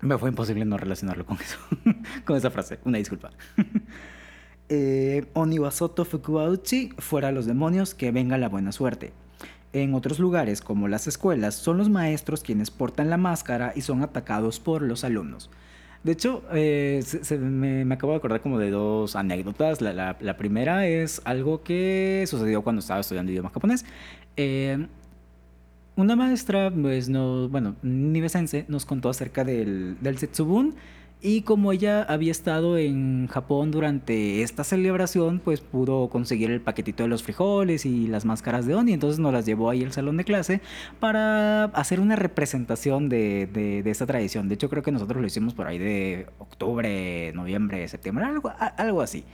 me 0.00 0.18
fue 0.18 0.28
imposible 0.28 0.64
no 0.64 0.76
relacionarlo 0.76 1.24
con 1.24 1.38
eso, 1.40 1.58
con 2.24 2.36
esa 2.36 2.50
frase. 2.50 2.78
Una 2.84 2.98
disculpa. 2.98 3.30
eh, 4.68 5.26
Oniwasoto 5.32 6.04
Fukuauchi, 6.04 6.90
fuera 6.98 7.32
los 7.32 7.46
demonios, 7.46 7.94
que 7.94 8.12
venga 8.12 8.38
la 8.38 8.48
buena 8.48 8.72
suerte. 8.72 9.12
En 9.72 9.94
otros 9.94 10.18
lugares, 10.18 10.60
como 10.60 10.88
las 10.88 11.06
escuelas, 11.06 11.54
son 11.54 11.78
los 11.78 11.90
maestros 11.90 12.42
quienes 12.42 12.70
portan 12.70 13.10
la 13.10 13.16
máscara 13.16 13.72
y 13.74 13.82
son 13.82 14.02
atacados 14.02 14.60
por 14.60 14.82
los 14.82 15.04
alumnos. 15.04 15.50
De 16.06 16.12
hecho, 16.12 16.44
eh, 16.52 17.02
me, 17.40 17.92
acabo 17.92 18.12
de 18.12 18.18
acordar 18.18 18.40
como 18.40 18.60
de 18.60 18.70
dos 18.70 19.16
anécdotas. 19.16 19.80
La, 19.80 20.36
primera 20.38 20.86
es 20.86 21.20
algo 21.24 21.64
que 21.64 22.24
sucedió 22.28 22.62
cuando 22.62 22.78
estaba 22.78 23.00
estudiando 23.00 23.32
idioma 23.32 23.50
japonés. 23.50 23.84
Eh, 24.36 24.86
una 25.96 26.14
maestra, 26.14 26.70
pues 26.70 27.08
no, 27.08 27.48
bueno, 27.48 27.74
nivesense, 27.82 28.66
nos 28.68 28.86
contó 28.86 29.08
acerca 29.08 29.42
del, 29.42 29.96
del 30.00 30.16
Setsubun 30.16 30.76
y 31.22 31.42
como 31.42 31.72
ella 31.72 32.02
había 32.02 32.30
estado 32.30 32.76
en 32.76 33.26
Japón 33.28 33.70
durante 33.70 34.42
esta 34.42 34.64
celebración, 34.64 35.40
pues 35.40 35.60
pudo 35.60 36.08
conseguir 36.10 36.50
el 36.50 36.60
paquetito 36.60 37.04
de 37.04 37.08
los 37.08 37.22
frijoles 37.22 37.86
y 37.86 38.06
las 38.06 38.26
máscaras 38.26 38.66
de 38.66 38.74
Oni. 38.74 38.92
Entonces 38.92 39.18
nos 39.18 39.32
las 39.32 39.46
llevó 39.46 39.70
ahí 39.70 39.82
al 39.82 39.92
salón 39.92 40.18
de 40.18 40.24
clase 40.24 40.60
para 41.00 41.64
hacer 41.64 42.00
una 42.00 42.16
representación 42.16 43.08
de, 43.08 43.46
de, 43.46 43.90
esta 43.90 44.06
tradición. 44.06 44.48
De 44.48 44.54
hecho, 44.54 44.68
creo 44.68 44.82
que 44.82 44.92
nosotros 44.92 45.20
lo 45.20 45.26
hicimos 45.26 45.54
por 45.54 45.66
ahí 45.66 45.78
de 45.78 46.26
octubre, 46.38 47.32
noviembre, 47.34 47.88
septiembre, 47.88 48.26
algo, 48.76 49.00
así. 49.00 49.24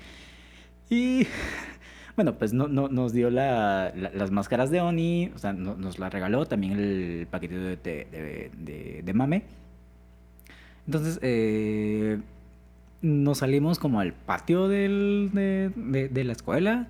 Y 0.89 1.27
bueno, 2.17 2.39
pues 2.39 2.53
no, 2.53 2.69
no, 2.69 2.89
nos 2.89 3.13
dio 3.13 3.29
la, 3.29 3.93
las 3.95 4.31
máscaras 4.31 4.71
de 4.71 4.81
Oni, 4.81 5.33
o 5.35 5.39
sea, 5.39 5.53
nos 5.53 5.99
la 5.99 6.11
regaló 6.11 6.47
también 6.47 6.73
el 6.79 7.27
paquetito 7.29 7.61
de, 7.61 7.77
de, 7.77 9.03
de 9.05 9.13
mame. 9.13 9.62
Entonces, 10.87 11.19
eh, 11.23 12.21
nos 13.03 13.39
salimos 13.39 13.79
como 13.79 14.01
al 14.01 14.13
patio 14.13 14.69
del, 14.69 15.31
de, 15.33 16.25
la 16.25 16.33
escuela, 16.33 16.89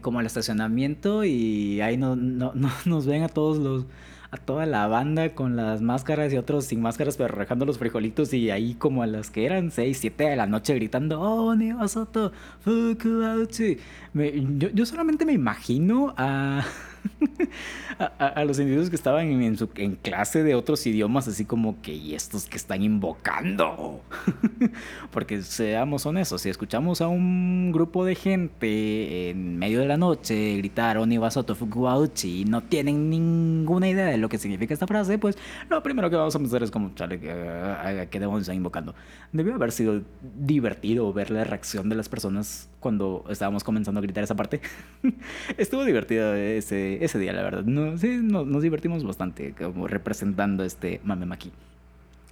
como 0.00 0.18
al 0.20 0.26
estacionamiento, 0.26 1.24
y 1.24 1.80
ahí 1.80 1.96
no, 1.96 2.16
no, 2.16 2.52
nos 2.84 3.06
ven 3.06 3.22
a 3.22 3.28
todos 3.28 3.58
los 3.58 3.86
a 4.30 4.36
toda 4.36 4.66
la 4.66 4.88
banda 4.88 5.32
con 5.32 5.54
las 5.54 5.80
máscaras 5.80 6.32
y 6.32 6.36
otros 6.36 6.64
sin 6.64 6.82
máscaras 6.82 7.16
pero 7.16 7.32
rejando 7.32 7.66
los 7.66 7.78
frijolitos 7.78 8.34
y 8.34 8.50
ahí 8.50 8.74
como 8.74 9.04
a 9.04 9.06
las 9.06 9.30
que 9.30 9.46
eran 9.46 9.70
6, 9.70 9.96
7 9.96 10.24
de 10.24 10.34
la 10.34 10.46
noche 10.48 10.74
gritando 10.74 11.20
¡Oh, 11.20 11.54
Niwasoto! 11.54 12.32
Fukuauchi! 12.58 13.78
yo, 14.12 14.70
yo 14.70 14.86
solamente 14.86 15.24
me 15.24 15.34
imagino 15.34 16.14
a 16.16 16.64
a, 17.98 18.44
los 18.44 18.58
individuos 18.58 18.90
que 18.90 18.96
estaban 18.96 19.26
en, 19.42 19.96
clase 19.96 20.42
de 20.42 20.54
otros 20.54 20.86
idiomas, 20.86 21.28
así 21.28 21.44
como 21.44 21.80
que, 21.82 21.92
¿y 21.94 22.14
estos 22.14 22.46
que 22.46 22.56
están 22.56 22.82
invocando? 22.82 24.02
Porque 25.10 25.42
seamos 25.42 26.06
honestos, 26.06 26.42
si 26.42 26.50
escuchamos 26.50 27.00
a 27.00 27.08
un 27.08 27.72
grupo 27.72 28.04
de 28.04 28.14
gente 28.14 29.30
en 29.30 29.58
medio 29.58 29.80
de 29.80 29.86
la 29.86 29.96
noche 29.96 30.56
gritar 30.56 30.98
Oniwasoto 30.98 31.54
Fukuauchi 31.54 32.42
y 32.42 32.44
no 32.44 32.62
tienen 32.62 33.10
ninguna 33.10 33.88
idea 33.88 34.06
de 34.06 34.16
lo 34.16 34.28
que 34.28 34.38
significa 34.38 34.74
esta 34.74 34.86
frase, 34.86 35.18
pues 35.18 35.36
lo 35.68 35.82
primero 35.82 36.10
que 36.10 36.16
vamos 36.16 36.34
a 36.34 36.38
pensar 36.38 36.62
es 36.62 36.70
como, 36.70 36.94
chale, 36.94 37.18
¿qué 37.18 38.20
demonios 38.20 38.42
están 38.42 38.56
invocando? 38.56 38.94
Debió 39.32 39.54
haber 39.54 39.72
sido 39.72 40.02
divertido 40.38 41.12
ver 41.12 41.30
la 41.30 41.44
reacción 41.44 41.88
de 41.88 41.96
las 41.96 42.08
personas 42.08 42.68
cuando 42.84 43.24
estábamos 43.30 43.64
comenzando 43.64 43.98
a 43.98 44.02
gritar 44.02 44.22
esa 44.22 44.36
parte. 44.36 44.60
Estuvo 45.56 45.86
divertido 45.86 46.34
ese, 46.34 47.02
ese 47.02 47.18
día, 47.18 47.32
la 47.32 47.42
verdad. 47.42 47.64
No, 47.64 47.96
sí, 47.96 48.20
nos 48.20 48.62
divertimos 48.62 49.02
bastante 49.04 49.54
como 49.54 49.88
representando 49.88 50.64
este 50.64 51.00
Mamemaki. 51.02 51.50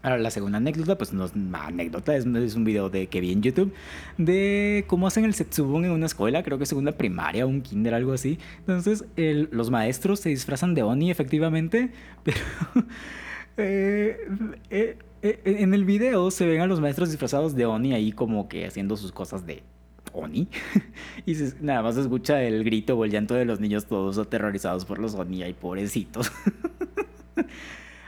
Ahora, 0.02 0.18
la 0.18 0.30
segunda 0.30 0.58
anécdota, 0.58 0.98
pues 0.98 1.14
no 1.14 1.24
es 1.24 1.32
una 1.34 1.68
anécdota, 1.68 2.14
es, 2.14 2.26
un 2.26 2.64
video 2.64 2.90
de 2.90 3.06
que 3.06 3.22
vi 3.22 3.32
en 3.32 3.40
YouTube 3.40 3.72
de 4.18 4.84
cómo 4.88 5.06
hacen 5.06 5.24
el 5.24 5.32
Setsubun 5.32 5.86
en 5.86 5.92
una 5.92 6.04
escuela, 6.04 6.42
creo 6.42 6.58
que 6.58 6.66
segunda 6.66 6.92
primaria, 6.92 7.46
un 7.46 7.62
kinder, 7.62 7.94
algo 7.94 8.12
así. 8.12 8.38
Entonces, 8.58 9.06
los 9.16 9.70
maestros 9.70 10.20
se 10.20 10.28
disfrazan 10.28 10.74
de 10.74 10.82
Oni, 10.82 11.10
efectivamente, 11.10 11.92
pero 12.24 12.38
eh, 13.56 14.28
eh, 14.68 14.98
eh, 15.22 15.40
en 15.44 15.72
el 15.72 15.86
video 15.86 16.30
se 16.30 16.44
ven 16.44 16.60
a 16.60 16.66
los 16.66 16.80
maestros 16.80 17.10
disfrazados 17.10 17.54
de 17.54 17.64
Oni 17.64 17.94
ahí 17.94 18.12
como 18.12 18.48
que 18.48 18.66
haciendo 18.66 18.98
sus 18.98 19.12
cosas 19.12 19.46
de 19.46 19.62
Oni. 20.12 20.48
y 21.26 21.34
nada 21.60 21.82
más 21.82 21.94
se 21.94 22.02
escucha 22.02 22.42
el 22.42 22.64
grito 22.64 22.96
o 22.96 23.04
el 23.04 23.10
llanto 23.10 23.34
de 23.34 23.44
los 23.44 23.60
niños 23.60 23.86
todos 23.86 24.18
aterrorizados 24.18 24.84
por 24.84 24.98
los 24.98 25.14
Oni 25.14 25.44
y 25.44 25.52
pobrecitos. 25.52 26.30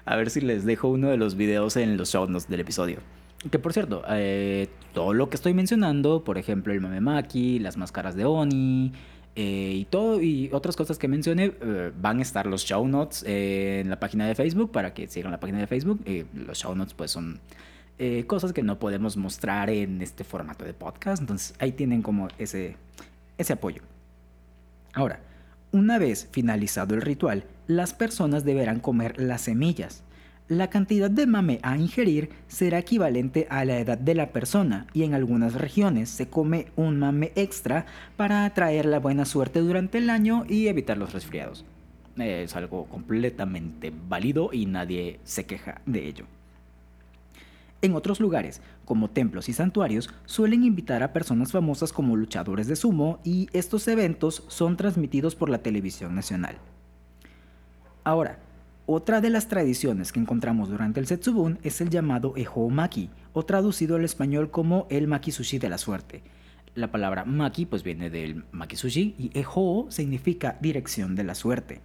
A 0.05 0.17
ver 0.17 0.31
si 0.31 0.41
les 0.41 0.65
dejo 0.65 0.89
uno 0.89 1.09
de 1.09 1.17
los 1.17 1.35
videos 1.35 1.77
en 1.77 1.97
los 1.97 2.11
show 2.11 2.27
notes 2.29 2.49
del 2.49 2.61
episodio. 2.61 2.99
Que 3.51 3.59
por 3.59 3.73
cierto, 3.73 4.03
eh, 4.09 4.69
todo 4.93 5.13
lo 5.13 5.29
que 5.29 5.37
estoy 5.37 5.55
mencionando, 5.55 6.25
por 6.25 6.39
ejemplo 6.39 6.73
el 6.73 6.81
Mamemaki, 6.81 7.59
las 7.59 7.77
máscaras 7.77 8.15
de 8.17 8.25
Oni 8.25 8.93
eh, 9.37 9.73
y 9.75 9.85
todo 9.87 10.23
y 10.23 10.51
otras 10.53 10.77
cosas 10.77 10.99
que 10.99 11.09
mencioné, 11.09 11.53
eh, 11.61 11.93
van 12.01 12.19
a 12.21 12.23
estar 12.23 12.47
los 12.47 12.65
show 12.65 12.87
notes 12.87 13.23
en 13.27 13.91
la 13.91 13.99
página 14.01 14.27
de 14.27 14.35
Facebook 14.35 14.73
para 14.73 14.95
que 14.95 15.09
sigan 15.09 15.33
la 15.33 15.41
página 15.41 15.59
de 15.59 15.67
Facebook. 15.67 16.01
los 16.35 16.59
show 16.59 16.75
notes 16.75 16.95
pues 16.95 17.11
son 17.11 17.41
eh, 17.99 18.25
cosas 18.27 18.53
que 18.53 18.63
no 18.63 18.79
podemos 18.79 19.17
mostrar 19.17 19.71
en 19.71 20.03
este 20.03 20.25
formato 20.25 20.65
de 20.65 20.75
podcast. 20.75 21.21
Entonces 21.21 21.55
ahí 21.59 21.73
tienen 21.73 22.03
como 22.03 22.29
ese, 22.39 22.77
ese 23.39 23.53
apoyo. 23.53 23.83
Ahora, 24.93 25.21
una 25.73 25.99
vez 25.99 26.29
finalizado 26.31 26.95
el 26.95 27.03
ritual, 27.03 27.45
las 27.67 27.95
personas 27.95 28.45
deberán 28.45 28.81
comer 28.81 29.21
las 29.21 29.43
semillas. 29.43 30.03
La 30.47 30.69
cantidad 30.69 31.11
de 31.11 31.27
mame 31.27 31.59
a 31.63 31.77
ingerir 31.77 32.31
será 32.49 32.79
equivalente 32.79 33.47
a 33.49 33.65
la 33.65 33.79
edad 33.79 33.97
de 33.97 34.15
la 34.15 34.31
persona 34.31 34.87
y 34.93 35.05
en 35.05 35.15
algunas 35.15 35.55
regiones 35.55 36.11
se 36.11 36.29
come 36.29 36.67
un 36.77 36.99
mame 36.99 37.33
extra 37.35 37.87
para 38.17 38.45
atraer 38.45 38.85
la 38.85 39.01
buena 39.01 39.25
suerte 39.25 39.61
durante 39.61 39.99
el 39.99 40.11
año 40.11 40.45
y 40.47 40.69
evitar 40.69 40.99
los 40.99 41.13
resfriados. 41.13 41.65
Es 42.19 42.55
algo 42.55 42.85
completamente 42.85 43.93
válido 44.09 44.51
y 44.53 44.67
nadie 44.67 45.19
se 45.25 45.47
queja 45.47 45.81
de 45.87 46.07
ello. 46.07 46.27
En 47.85 47.95
otros 47.95 48.19
lugares, 48.19 48.63
como 48.87 49.11
templos 49.11 49.51
y 49.51 49.53
santuarios, 49.53 50.09
suelen 50.25 50.65
invitar 50.65 51.03
a 51.03 51.13
personas 51.13 51.53
famosas 51.53 51.93
como 51.93 52.17
luchadores 52.17 52.67
de 52.67 52.77
sumo 52.77 53.21
y 53.25 53.51
estos 53.53 53.87
eventos 53.89 54.43
son 54.49 54.79
transmitidos 54.79 55.35
por 55.35 55.51
la 55.51 55.59
televisión 55.59 56.15
nacional. 56.15 56.57
Ahora, 58.03 58.39
otra 58.87 59.21
de 59.21 59.29
las 59.29 59.49
tradiciones 59.49 60.13
que 60.13 60.21
encontramos 60.21 60.71
durante 60.71 60.99
el 60.99 61.07
Setsubun 61.07 61.59
es 61.63 61.83
el 61.83 61.91
llamado 61.91 62.33
Eho 62.39 62.71
Maki, 62.71 63.11
o 63.35 63.45
traducido 63.45 63.97
al 63.97 64.05
español 64.07 64.51
como 64.51 64.87
el 64.89 65.07
Maki 65.07 65.31
Sushi 65.31 65.59
de 65.59 65.69
la 65.69 65.77
suerte. 65.77 66.23
La 66.75 66.91
palabra 66.91 67.27
Maki 67.27 67.67
pues 67.67 67.83
viene 67.83 68.09
del 68.09 68.47
Maki 68.51 68.77
Sushi 68.77 69.15
y 69.19 69.39
Eho 69.39 69.89
significa 69.91 70.57
dirección 70.63 71.15
de 71.17 71.25
la 71.25 71.35
suerte. 71.35 71.83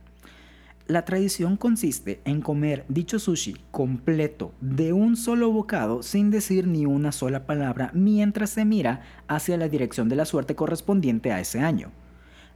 La 0.89 1.05
tradición 1.05 1.55
consiste 1.55 2.19
en 2.25 2.41
comer 2.41 2.83
dicho 2.89 3.19
sushi 3.19 3.55
completo 3.69 4.53
de 4.59 4.91
un 4.91 5.17
solo 5.17 5.51
bocado 5.51 6.01
sin 6.01 6.31
decir 6.31 6.65
ni 6.65 6.87
una 6.87 7.11
sola 7.11 7.45
palabra 7.45 7.91
mientras 7.93 8.49
se 8.49 8.65
mira 8.65 9.01
hacia 9.27 9.55
la 9.57 9.69
dirección 9.69 10.09
de 10.09 10.15
la 10.15 10.25
suerte 10.25 10.55
correspondiente 10.55 11.31
a 11.31 11.39
ese 11.39 11.59
año. 11.59 11.91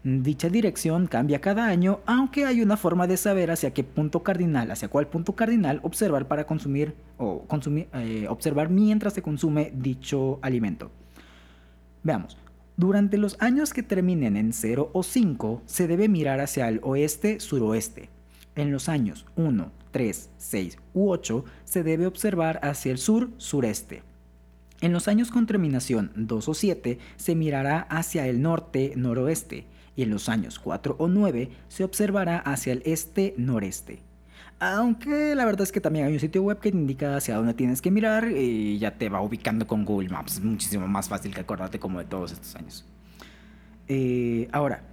Dicha 0.04 0.50
dirección 0.50 1.06
cambia 1.06 1.42
cada 1.42 1.68
año, 1.68 2.00
aunque 2.08 2.46
hay 2.46 2.64
una 2.64 2.76
forma 2.76 3.06
de 3.06 3.18
saber 3.18 3.52
hacia 3.52 3.72
qué 3.72 3.84
punto 3.84 4.24
cardinal, 4.24 4.72
hacia 4.72 4.88
cuál 4.88 5.06
punto 5.06 5.36
cardinal 5.36 5.80
observar 5.84 6.28
para 6.28 6.48
consumir 6.48 6.96
o 7.20 7.44
consumir, 7.44 7.88
eh, 7.94 8.26
observar 8.28 8.72
mientras 8.72 9.14
se 9.14 9.22
consume 9.22 9.72
dicho 9.76 10.40
alimento. 10.42 10.90
Veamos. 12.02 12.36
Durante 12.78 13.20
los 13.20 13.40
años 13.40 13.72
que 13.72 13.84
terminen 13.84 14.36
en 14.38 14.54
0 14.54 14.90
o 14.92 15.04
5, 15.04 15.62
se 15.68 15.86
debe 15.86 16.10
mirar 16.10 16.40
hacia 16.40 16.68
el 16.68 16.80
oeste-suroeste. 16.82 18.10
En 18.56 18.72
los 18.72 18.90
años 18.90 19.26
1, 19.36 19.72
3, 19.92 20.30
6 20.38 20.78
u 20.94 21.10
8 21.10 21.46
se 21.64 21.84
debe 21.84 22.06
observar 22.06 22.60
hacia 22.64 22.92
el 22.92 22.98
sur-sureste. 22.98 24.04
En 24.82 24.92
los 24.92 25.08
años 25.08 25.32
con 25.32 25.48
terminación 25.48 26.12
2 26.16 26.50
o 26.50 26.54
7 26.54 27.00
se 27.16 27.36
mirará 27.36 27.80
hacia 27.90 28.28
el 28.28 28.42
norte-noroeste 28.42 29.66
y 29.96 30.04
en 30.04 30.10
los 30.10 30.30
años 30.30 30.60
4 30.60 30.96
o 31.00 31.08
9 31.08 31.50
se 31.68 31.84
observará 31.84 32.40
hacia 32.40 32.74
el 32.74 32.84
este-noreste. 32.86 34.02
Aunque 34.60 35.36
la 35.36 35.46
verdad 35.46 35.62
es 35.62 35.72
que 35.72 35.82
también 35.82 36.06
hay 36.06 36.14
un 36.14 36.20
sitio 36.20 36.44
web 36.44 36.60
que 36.60 36.72
te 36.72 36.78
indica 36.78 37.18
hacia 37.18 37.36
dónde 37.36 37.54
tienes 37.54 37.82
que 37.82 37.92
mirar 37.92 38.32
y 38.32 38.78
ya 38.78 38.98
te 38.98 39.10
va 39.10 39.22
ubicando 39.22 39.68
con 39.68 39.84
Google 39.84 40.10
Maps. 40.10 40.42
Muchísimo 40.42 40.88
más 40.88 41.10
fácil 41.10 41.34
que 41.34 41.42
acordarte 41.42 41.80
como 41.80 42.00
de 42.00 42.06
todos 42.06 42.32
estos 42.32 42.56
años. 42.56 42.86
Eh, 43.88 44.48
ahora, 44.52 44.84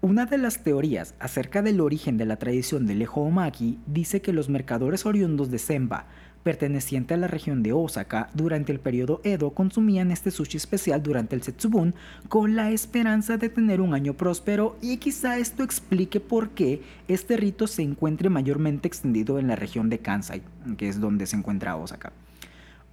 una 0.00 0.26
de 0.26 0.38
las 0.38 0.62
teorías 0.62 1.14
acerca 1.18 1.60
del 1.60 1.80
origen 1.80 2.18
de 2.18 2.24
la 2.24 2.36
tradición 2.36 2.86
del 2.86 3.04
Omaki 3.12 3.80
dice 3.86 4.22
que 4.22 4.32
los 4.32 4.48
mercadores 4.48 5.04
oriundos 5.06 5.50
de 5.50 5.58
Senba, 5.58 6.06
perteneciente 6.44 7.14
a 7.14 7.16
la 7.16 7.26
región 7.26 7.64
de 7.64 7.72
Osaka, 7.72 8.30
durante 8.32 8.70
el 8.70 8.78
periodo 8.78 9.20
Edo 9.24 9.50
consumían 9.50 10.12
este 10.12 10.30
sushi 10.30 10.56
especial 10.56 11.02
durante 11.02 11.34
el 11.34 11.42
Setsubun 11.42 11.96
con 12.28 12.54
la 12.54 12.70
esperanza 12.70 13.38
de 13.38 13.48
tener 13.48 13.80
un 13.80 13.92
año 13.92 14.14
próspero 14.14 14.76
y 14.80 14.98
quizá 14.98 15.36
esto 15.38 15.64
explique 15.64 16.20
por 16.20 16.50
qué 16.50 16.80
este 17.08 17.36
rito 17.36 17.66
se 17.66 17.82
encuentre 17.82 18.28
mayormente 18.28 18.86
extendido 18.86 19.40
en 19.40 19.48
la 19.48 19.56
región 19.56 19.90
de 19.90 19.98
Kansai, 19.98 20.42
que 20.76 20.88
es 20.88 21.00
donde 21.00 21.26
se 21.26 21.34
encuentra 21.34 21.74
Osaka. 21.74 22.12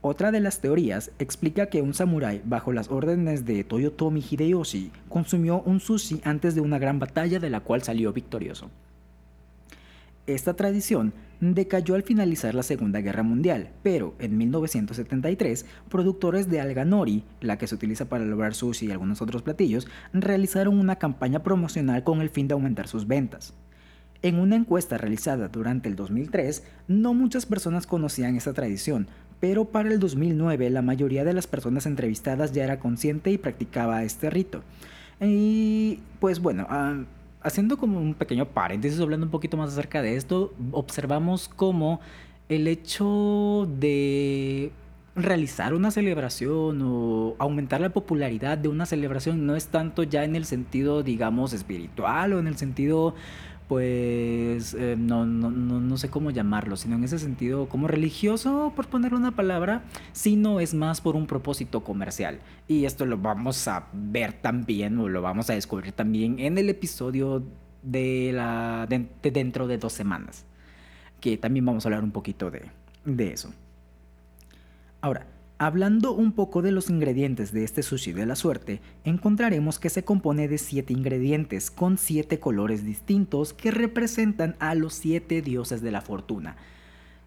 Otra 0.08 0.32
de 0.32 0.40
las 0.40 0.60
teorías 0.60 1.10
explica 1.18 1.66
que 1.66 1.82
un 1.82 1.96
samurái 1.96 2.44
bajo 2.46 2.72
las 2.72 2.92
órdenes 2.92 3.44
de 3.44 3.64
Toyotomi 3.64 4.22
Hideyoshi 4.22 4.92
consumió 5.10 5.64
un 5.64 5.80
sushi 5.80 6.22
antes 6.24 6.54
de 6.54 6.62
una 6.62 6.78
gran 6.78 7.00
batalla 7.00 7.40
de 7.40 7.50
la 7.50 7.62
cual 7.62 7.82
salió 7.82 8.14
victorioso. 8.14 8.70
Esta 10.28 10.54
tradición 10.54 11.12
decayó 11.40 11.96
al 11.96 12.04
finalizar 12.04 12.54
la 12.54 12.62
Segunda 12.62 13.02
Guerra 13.02 13.24
Mundial, 13.24 13.72
pero 13.82 14.14
en 14.20 14.38
1973, 14.38 15.66
productores 15.90 16.52
de 16.52 16.62
alga 16.62 16.86
nori, 16.86 17.24
la 17.42 17.58
que 17.58 17.66
se 17.66 17.74
utiliza 17.74 18.06
para 18.06 18.26
lograr 18.26 18.54
sushi 18.54 18.86
y 18.86 18.92
algunos 18.92 19.24
otros 19.24 19.42
platillos, 19.42 19.88
realizaron 20.14 20.78
una 20.78 20.98
campaña 20.98 21.42
promocional 21.42 22.04
con 22.04 22.22
el 22.22 22.30
fin 22.30 22.48
de 22.48 22.54
aumentar 22.54 22.88
sus 22.88 23.08
ventas. 23.08 23.56
En 24.26 24.40
una 24.40 24.56
encuesta 24.56 24.98
realizada 24.98 25.50
durante 25.50 25.88
el 25.88 25.96
2003, 25.96 26.64
no 26.88 27.14
muchas 27.14 27.46
personas 27.46 27.86
conocían 27.86 28.36
esta 28.36 28.54
tradición, 28.54 29.08
pero 29.40 29.66
para 29.66 29.90
el 29.90 30.00
2009 30.00 30.70
la 30.70 30.82
mayoría 30.82 31.24
de 31.24 31.34
las 31.34 31.48
personas 31.48 31.86
entrevistadas 31.86 32.52
ya 32.52 32.64
era 32.64 32.80
consciente 32.80 33.32
y 33.32 33.38
practicaba 33.38 34.04
este 34.04 34.30
rito. 34.30 34.64
Y 35.22 36.00
pues 36.20 36.40
bueno, 36.40 36.68
ah, 36.70 37.04
haciendo 37.42 37.78
como 37.78 38.00
un 38.00 38.14
pequeño 38.14 38.46
paréntesis, 38.48 39.00
hablando 39.00 39.26
un 39.26 39.32
poquito 39.32 39.58
más 39.58 39.72
acerca 39.72 40.02
de 40.02 40.16
esto, 40.16 40.54
observamos 40.72 41.48
como 41.48 42.00
el 42.50 42.68
hecho 42.68 43.70
de 43.80 44.72
realizar 45.16 45.74
una 45.74 45.92
celebración 45.92 46.82
o 46.84 47.36
aumentar 47.40 47.80
la 47.80 47.90
popularidad 47.90 48.58
de 48.58 48.68
una 48.68 48.86
celebración 48.86 49.46
no 49.46 49.56
es 49.56 49.68
tanto 49.68 50.04
ya 50.04 50.26
en 50.26 50.36
el 50.36 50.46
sentido, 50.46 51.04
digamos, 51.04 51.54
espiritual 51.54 52.34
o 52.34 52.40
en 52.40 52.48
el 52.48 52.58
sentido 52.58 53.16
pues 53.68 54.76
eh, 54.76 54.96
no, 54.98 55.26
no, 55.26 55.50
no, 55.50 55.98
sé 55.98 56.10
cómo 56.10 56.30
llamarlo, 56.30 56.78
sino 56.78 56.96
en 56.96 57.04
ese 57.04 57.18
sentido 57.18 57.68
como 57.68 57.88
religioso, 57.88 58.74
por 58.76 58.88
poner 58.88 59.14
una 59.14 59.32
palabra, 59.32 59.84
sino 60.12 60.60
es 60.60 60.74
más 60.74 61.02
por 61.02 61.16
un 61.16 61.26
propósito 61.26 61.84
comercial. 61.84 62.40
Y 62.68 62.86
esto 62.86 63.06
lo 63.06 63.18
vamos 63.18 63.68
a 63.68 63.88
ver 63.94 64.34
también, 64.34 65.00
o 65.00 65.10
lo 65.10 65.22
vamos 65.22 65.50
a 65.50 65.54
descubrir 65.54 65.94
también 65.94 66.40
en 66.40 66.58
el 66.58 66.70
episodio 66.70 67.44
de, 67.82 68.32
la, 68.34 68.88
dentro 68.88 69.68
de 69.68 69.78
dos 69.78 69.94
semanas, 69.94 70.46
que 71.20 71.38
también 71.38 71.66
vamos 71.66 71.86
a 71.86 71.90
hablar 71.90 72.04
un 72.04 72.12
poquito 72.12 72.52
de, 72.52 72.64
de 73.04 73.34
eso. 73.34 73.52
Ahora, 75.02 75.26
Hablando 75.58 76.12
un 76.12 76.34
poco 76.34 76.62
de 76.62 76.74
los 76.74 76.90
ingredientes 76.90 77.54
de 77.54 77.64
este 77.64 77.82
sushi 77.82 78.12
de 78.12 78.26
la 78.26 78.36
suerte, 78.36 78.82
encontraremos 79.06 79.80
que 79.80 79.90
se 79.90 80.04
compone 80.04 80.50
de 80.50 80.58
7 80.58 80.92
ingredientes 80.92 81.72
con 81.72 81.98
7 81.98 82.42
colores 82.42 82.84
distintos 82.84 83.54
que 83.54 83.72
representan 83.72 84.58
a 84.60 84.76
los 84.76 84.96
7 84.96 85.42
dioses 85.42 85.82
de 85.82 85.92
la 85.92 86.02
fortuna. 86.02 86.58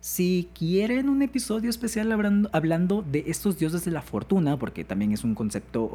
Si 0.01 0.51
quieren 0.57 1.09
un 1.09 1.23
episodio 1.23 1.71
especial 1.71 2.13
hablando, 2.13 3.03
de 3.03 3.25
estos 3.29 3.59
dioses 3.59 3.87
de 3.87 3.93
la 3.93 4.03
fortuna, 4.03 4.59
porque 4.59 4.85
también 4.85 5.13
es 5.13 5.25
un 5.25 5.35
concepto 5.35 5.91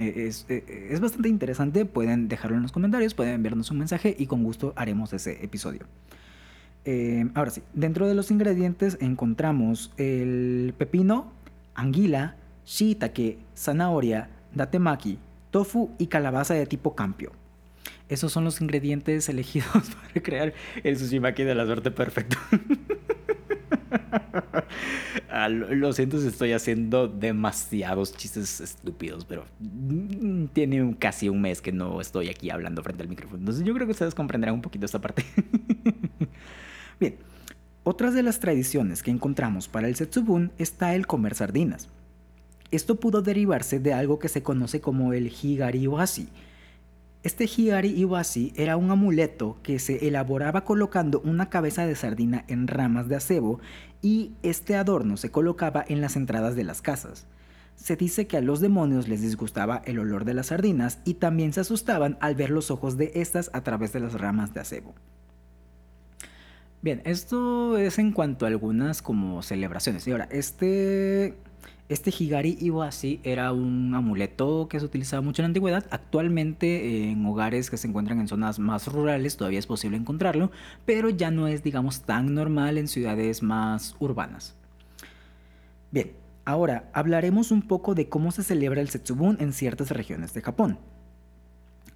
e, 0.00 0.26
es, 0.26 0.46
e, 0.48 0.88
es, 0.90 1.00
bastante 1.00 1.28
interesante, 1.28 1.84
pueden 1.84 2.26
dejarlo 2.26 2.56
en 2.56 2.62
los 2.62 2.72
comentarios, 2.72 3.14
pueden 3.14 3.34
enviarnos 3.34 3.70
un 3.70 3.78
mensaje 3.78 4.16
y 4.18 4.26
con 4.26 4.42
gusto 4.42 4.72
haremos 4.74 5.12
ese 5.12 5.42
episodio. 5.44 5.86
Eh, 6.84 7.28
ahora 7.34 7.50
sí, 7.50 7.62
dentro 7.74 8.08
de 8.08 8.14
los 8.14 8.30
ingredientes 8.30 8.96
encontramos 9.00 9.92
el 9.96 10.74
pepino, 10.78 11.32
anguila, 11.74 12.36
shiitake, 12.66 13.38
zanahoria, 13.56 14.30
datemaki, 14.54 15.18
tofu 15.50 15.90
y 15.98 16.06
calabaza 16.06 16.54
de 16.54 16.66
tipo 16.66 16.94
campio. 16.94 17.32
Esos 18.08 18.32
son 18.32 18.44
los 18.44 18.60
ingredientes 18.60 19.28
elegidos 19.30 19.90
para 19.90 20.22
crear 20.22 20.54
el 20.82 20.98
sushimaki 20.98 21.44
de 21.44 21.54
la 21.54 21.66
suerte 21.66 21.90
perfecto. 21.90 22.36
Ah, 25.32 25.48
lo 25.48 25.92
siento 25.92 26.20
si 26.20 26.26
estoy 26.26 26.52
haciendo 26.52 27.06
demasiados 27.06 28.16
chistes 28.16 28.60
estúpidos, 28.60 29.24
pero 29.24 29.44
mm, 29.60 30.46
tiene 30.46 30.96
casi 30.98 31.28
un 31.28 31.40
mes 31.40 31.62
que 31.62 31.70
no 31.70 32.00
estoy 32.00 32.28
aquí 32.28 32.50
hablando 32.50 32.82
frente 32.82 33.02
al 33.02 33.08
micrófono. 33.08 33.38
Entonces 33.38 33.64
yo 33.64 33.72
creo 33.72 33.86
que 33.86 33.92
ustedes 33.92 34.14
comprenderán 34.14 34.56
un 34.56 34.62
poquito 34.62 34.86
esta 34.86 35.00
parte. 35.00 35.24
Bien, 37.00 37.16
otras 37.82 38.12
de 38.12 38.22
las 38.22 38.40
tradiciones 38.40 39.02
que 39.02 39.10
encontramos 39.10 39.68
para 39.68 39.88
el 39.88 39.96
Setsubun 39.96 40.52
está 40.58 40.94
el 40.94 41.06
comer 41.06 41.34
sardinas. 41.34 41.88
Esto 42.70 43.00
pudo 43.00 43.22
derivarse 43.22 43.80
de 43.80 43.94
algo 43.94 44.18
que 44.18 44.28
se 44.28 44.42
conoce 44.42 44.82
como 44.82 45.14
el 45.14 45.32
Higari 45.32 45.80
Iwasi. 45.80 46.28
Este 47.22 47.44
Higari 47.44 47.98
Iwasi 47.98 48.52
era 48.54 48.76
un 48.76 48.90
amuleto 48.90 49.56
que 49.62 49.78
se 49.78 50.06
elaboraba 50.06 50.64
colocando 50.64 51.22
una 51.24 51.48
cabeza 51.48 51.86
de 51.86 51.94
sardina 51.94 52.44
en 52.48 52.68
ramas 52.68 53.08
de 53.08 53.16
acebo 53.16 53.60
y 54.02 54.32
este 54.42 54.76
adorno 54.76 55.16
se 55.16 55.30
colocaba 55.30 55.82
en 55.88 56.02
las 56.02 56.16
entradas 56.16 56.54
de 56.54 56.64
las 56.64 56.82
casas. 56.82 57.26
Se 57.76 57.96
dice 57.96 58.26
que 58.26 58.36
a 58.36 58.42
los 58.42 58.60
demonios 58.60 59.08
les 59.08 59.22
disgustaba 59.22 59.80
el 59.86 59.98
olor 59.98 60.26
de 60.26 60.34
las 60.34 60.48
sardinas 60.48 60.98
y 61.06 61.14
también 61.14 61.54
se 61.54 61.60
asustaban 61.60 62.18
al 62.20 62.34
ver 62.34 62.50
los 62.50 62.70
ojos 62.70 62.98
de 62.98 63.12
estas 63.14 63.50
a 63.54 63.62
través 63.62 63.94
de 63.94 64.00
las 64.00 64.12
ramas 64.12 64.52
de 64.52 64.60
acebo. 64.60 64.94
Bien, 66.82 67.02
esto 67.04 67.76
es 67.76 67.98
en 67.98 68.10
cuanto 68.12 68.46
a 68.46 68.48
algunas 68.48 69.02
como 69.02 69.42
celebraciones. 69.42 70.06
Y 70.06 70.12
ahora, 70.12 70.28
este, 70.30 71.34
este 71.90 72.10
Higari 72.18 72.56
Iwasi 72.58 73.20
era 73.22 73.52
un 73.52 73.94
amuleto 73.94 74.66
que 74.66 74.80
se 74.80 74.86
utilizaba 74.86 75.20
mucho 75.20 75.42
en 75.42 75.44
la 75.44 75.48
antigüedad. 75.48 75.84
Actualmente 75.90 77.10
en 77.10 77.26
hogares 77.26 77.68
que 77.68 77.76
se 77.76 77.86
encuentran 77.86 78.18
en 78.18 78.28
zonas 78.28 78.58
más 78.58 78.86
rurales 78.86 79.36
todavía 79.36 79.58
es 79.58 79.66
posible 79.66 79.98
encontrarlo, 79.98 80.52
pero 80.86 81.10
ya 81.10 81.30
no 81.30 81.48
es, 81.48 81.62
digamos, 81.62 82.00
tan 82.00 82.34
normal 82.34 82.78
en 82.78 82.88
ciudades 82.88 83.42
más 83.42 83.94
urbanas. 83.98 84.56
Bien, 85.90 86.12
ahora 86.46 86.88
hablaremos 86.94 87.50
un 87.50 87.60
poco 87.60 87.94
de 87.94 88.08
cómo 88.08 88.32
se 88.32 88.42
celebra 88.42 88.80
el 88.80 88.88
Setsubun 88.88 89.36
en 89.38 89.52
ciertas 89.52 89.90
regiones 89.90 90.32
de 90.32 90.40
Japón. 90.40 90.78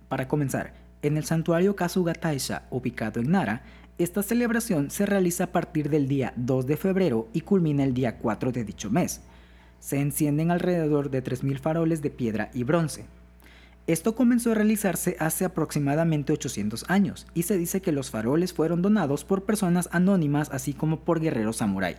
Para 0.08 0.28
comenzar, 0.28 0.74
en 1.00 1.16
el 1.16 1.24
santuario 1.24 1.76
Kasuga 1.76 2.12
Taisha, 2.12 2.64
ubicado 2.70 3.20
en 3.20 3.30
Nara, 3.30 3.62
Esta 3.96 4.24
celebración 4.24 4.90
se 4.90 5.06
realiza 5.06 5.44
a 5.44 5.52
partir 5.52 5.88
del 5.88 6.08
día 6.08 6.32
2 6.34 6.66
de 6.66 6.76
febrero 6.76 7.28
y 7.32 7.42
culmina 7.42 7.84
el 7.84 7.94
día 7.94 8.18
4 8.18 8.50
de 8.50 8.64
dicho 8.64 8.90
mes. 8.90 9.20
Se 9.78 10.00
encienden 10.00 10.50
alrededor 10.50 11.10
de 11.10 11.22
3.000 11.22 11.60
faroles 11.60 12.02
de 12.02 12.10
piedra 12.10 12.50
y 12.52 12.64
bronce. 12.64 13.04
Esto 13.86 14.16
comenzó 14.16 14.50
a 14.50 14.54
realizarse 14.56 15.16
hace 15.20 15.44
aproximadamente 15.44 16.32
800 16.32 16.86
años 16.88 17.28
y 17.34 17.44
se 17.44 17.56
dice 17.56 17.82
que 17.82 17.92
los 17.92 18.10
faroles 18.10 18.52
fueron 18.52 18.82
donados 18.82 19.24
por 19.24 19.44
personas 19.44 19.88
anónimas 19.92 20.50
así 20.50 20.72
como 20.72 21.00
por 21.00 21.20
guerreros 21.20 21.58
samurái. 21.58 21.94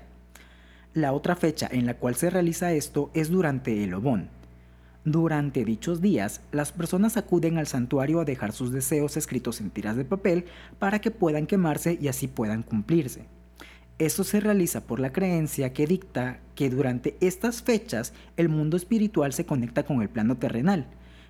La 0.94 1.14
otra 1.14 1.38
fecha 1.38 1.70
en 1.72 1.86
la 1.86 1.94
cual 1.94 2.16
se 2.16 2.30
realiza 2.30 2.74
esto 2.74 3.10
es 3.14 3.30
durante 3.30 3.86
el 3.86 3.94
Obon. 3.94 4.28
Durante 5.06 5.64
dichos 5.66 6.02
días, 6.02 6.42
las 6.52 6.72
personas 6.72 7.16
acuden 7.16 7.60
al 7.60 7.68
santuario 7.68 8.20
a 8.20 8.26
dejar 8.26 8.54
sus 8.54 8.72
deseos 8.72 9.18
escritos 9.18 9.62
en 9.62 9.70
tiras 9.70 9.96
de 9.96 10.04
papel 10.04 10.46
para 10.80 11.00
que 11.00 11.12
puedan 11.12 11.46
quemarse 11.46 11.96
y 12.02 12.08
así 12.08 12.28
puedan 12.28 12.64
cumplirse. 12.64 13.28
Esto 14.00 14.24
se 14.24 14.40
realiza 14.40 14.88
por 14.88 15.00
la 15.00 15.14
creencia 15.14 15.74
que 15.74 15.86
dicta 15.86 16.40
que 16.56 16.72
durante 16.72 17.18
estas 17.22 17.62
fechas 17.62 18.14
el 18.36 18.50
mundo 18.50 18.78
espiritual 18.78 19.32
se 19.32 19.46
conecta 19.46 19.84
con 19.84 20.02
el 20.02 20.10
plano 20.10 20.38
terrenal, 20.38 20.88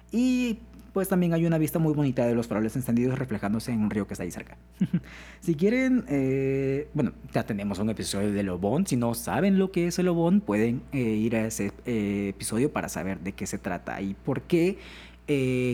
y 0.10 0.60
pues 0.96 1.10
también 1.10 1.34
hay 1.34 1.46
una 1.46 1.58
vista 1.58 1.78
muy 1.78 1.94
bonita 1.94 2.26
de 2.26 2.34
los 2.34 2.48
faroles 2.48 2.74
encendidos 2.78 3.20
reflejándose 3.20 3.74
en 3.74 3.82
un 3.82 3.90
río 3.90 4.08
que 4.08 4.14
está 4.14 4.24
ahí 4.24 4.32
cerca. 4.32 4.56
si 5.42 5.54
quieren, 5.56 6.06
eh, 6.08 6.88
bueno, 6.94 7.12
ya 7.34 7.46
tenemos 7.46 7.80
un 7.80 7.90
episodio 7.90 8.32
de 8.32 8.44
Lobón. 8.44 8.88
Si 8.88 8.96
no 8.96 9.14
saben 9.14 9.60
lo 9.60 9.74
que 9.74 9.88
es 9.88 10.00
el 10.00 10.06
Lobón, 10.06 10.40
pueden 10.40 10.84
eh, 10.94 11.00
ir 11.00 11.36
a 11.36 11.48
ese 11.48 11.74
eh, 11.86 12.28
episodio 12.30 12.72
para 12.72 12.88
saber 12.88 13.20
de 13.20 13.34
qué 13.34 13.46
se 13.46 13.58
trata 13.58 14.02
y 14.02 14.14
por 14.14 14.44
qué. 14.44 14.78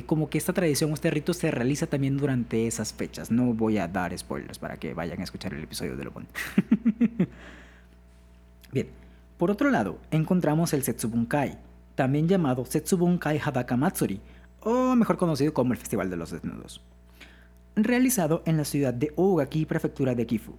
como 0.08 0.28
que 0.28 0.40
esta 0.40 0.54
tradición 0.54 0.90
o 0.90 0.96
este 0.96 1.12
rito 1.12 1.36
se 1.36 1.52
realiza 1.52 1.86
también 1.86 2.18
durante 2.18 2.66
esas 2.66 2.92
fechas. 2.92 3.30
No 3.30 3.54
voy 3.54 3.78
a 3.78 3.88
dar 3.88 4.18
spoilers 4.18 4.58
para 4.58 4.78
que 4.78 4.96
vayan 4.96 5.20
a 5.20 5.24
escuchar 5.24 5.54
el 5.54 5.62
episodio 5.62 5.96
de 5.98 6.04
Lobón. 6.04 6.26
Bien, 8.74 8.88
por 9.38 9.52
otro 9.52 9.70
lado, 9.70 10.00
encontramos 10.10 10.74
el 10.74 10.82
Setsubunkai, 10.82 11.60
también 11.94 12.28
llamado 12.28 12.66
Setsubunkai 12.66 13.38
Hadaka 13.38 13.78
Matsuri, 13.78 14.20
o 14.62 14.96
mejor 14.96 15.18
conocido 15.18 15.54
como 15.54 15.74
el 15.74 15.80
Festival 15.80 16.10
de 16.10 16.18
los 16.18 16.32
Desnudos, 16.32 16.82
realizado 17.76 18.44
en 18.46 18.58
la 18.58 18.66
ciudad 18.66 18.94
de 18.94 19.12
Ogaki, 19.16 19.66
prefectura 19.66 20.16
de 20.16 20.26
Kifu. 20.26 20.56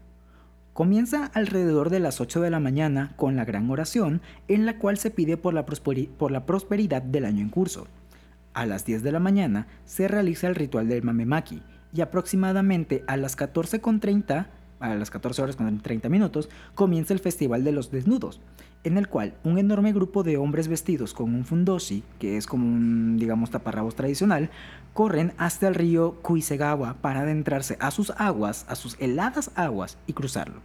Comienza 0.72 1.26
alrededor 1.34 1.90
de 1.90 2.00
las 2.00 2.20
8 2.20 2.40
de 2.40 2.50
la 2.50 2.60
mañana 2.60 3.12
con 3.16 3.36
la 3.36 3.44
gran 3.44 3.68
oración 3.70 4.22
en 4.48 4.64
la 4.64 4.78
cual 4.78 4.96
se 4.96 5.10
pide 5.10 5.36
por 5.36 5.52
la, 5.52 5.66
por 5.66 6.30
la 6.30 6.46
prosperidad 6.46 7.02
del 7.02 7.26
año 7.26 7.42
en 7.42 7.50
curso. 7.50 7.86
A 8.54 8.64
las 8.66 8.84
10 8.86 9.02
de 9.02 9.12
la 9.12 9.20
mañana 9.20 9.66
se 9.84 10.08
realiza 10.08 10.46
el 10.46 10.54
ritual 10.54 10.88
del 10.88 11.02
Mamemaki 11.02 11.62
y 11.92 12.00
aproximadamente 12.00 13.04
a 13.06 13.16
las 13.16 13.36
14.30 13.36 14.46
a 14.82 14.94
las 14.94 15.10
14 15.10 15.42
horas 15.42 15.56
con 15.56 15.80
30 15.80 16.08
minutos, 16.08 16.48
comienza 16.74 17.14
el 17.14 17.20
Festival 17.20 17.64
de 17.64 17.72
los 17.72 17.90
Desnudos, 17.90 18.40
en 18.84 18.98
el 18.98 19.08
cual 19.08 19.34
un 19.44 19.58
enorme 19.58 19.92
grupo 19.92 20.22
de 20.22 20.36
hombres 20.36 20.68
vestidos 20.68 21.14
con 21.14 21.34
un 21.34 21.44
fundoshi, 21.44 22.02
que 22.18 22.36
es 22.36 22.46
como 22.46 22.66
un, 22.66 23.16
digamos, 23.16 23.50
taparrabos 23.50 23.94
tradicional, 23.94 24.50
corren 24.92 25.32
hasta 25.38 25.68
el 25.68 25.74
río 25.74 26.16
Kuisegawa 26.22 26.94
para 27.00 27.20
adentrarse 27.20 27.76
a 27.80 27.90
sus 27.90 28.10
aguas, 28.16 28.66
a 28.68 28.74
sus 28.74 28.96
heladas 29.00 29.50
aguas 29.54 29.98
y 30.06 30.12
cruzarlo. 30.12 30.60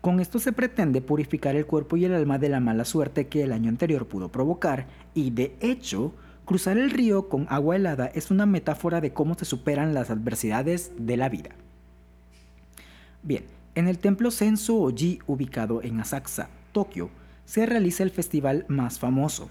Con 0.00 0.20
esto 0.20 0.38
se 0.38 0.52
pretende 0.52 1.00
purificar 1.00 1.56
el 1.56 1.66
cuerpo 1.66 1.96
y 1.96 2.04
el 2.04 2.14
alma 2.14 2.38
de 2.38 2.48
la 2.48 2.60
mala 2.60 2.84
suerte 2.84 3.26
que 3.26 3.42
el 3.42 3.52
año 3.52 3.68
anterior 3.68 4.06
pudo 4.06 4.30
provocar 4.30 4.86
y 5.14 5.30
de 5.30 5.56
hecho, 5.60 6.14
cruzar 6.44 6.78
el 6.78 6.90
río 6.90 7.28
con 7.28 7.46
agua 7.50 7.76
helada 7.76 8.06
es 8.14 8.30
una 8.30 8.46
metáfora 8.46 9.00
de 9.00 9.12
cómo 9.12 9.34
se 9.34 9.44
superan 9.44 9.94
las 9.94 10.10
adversidades 10.10 10.92
de 10.96 11.16
la 11.16 11.28
vida. 11.28 11.50
Bien, 13.22 13.44
en 13.74 13.88
el 13.88 13.98
templo 13.98 14.30
Senso 14.30 14.76
Oji 14.76 15.18
ubicado 15.26 15.82
en 15.82 16.00
Asakusa, 16.00 16.48
Tokio, 16.72 17.10
se 17.44 17.66
realiza 17.66 18.02
el 18.02 18.10
festival 18.10 18.64
más 18.68 18.98
famoso. 18.98 19.50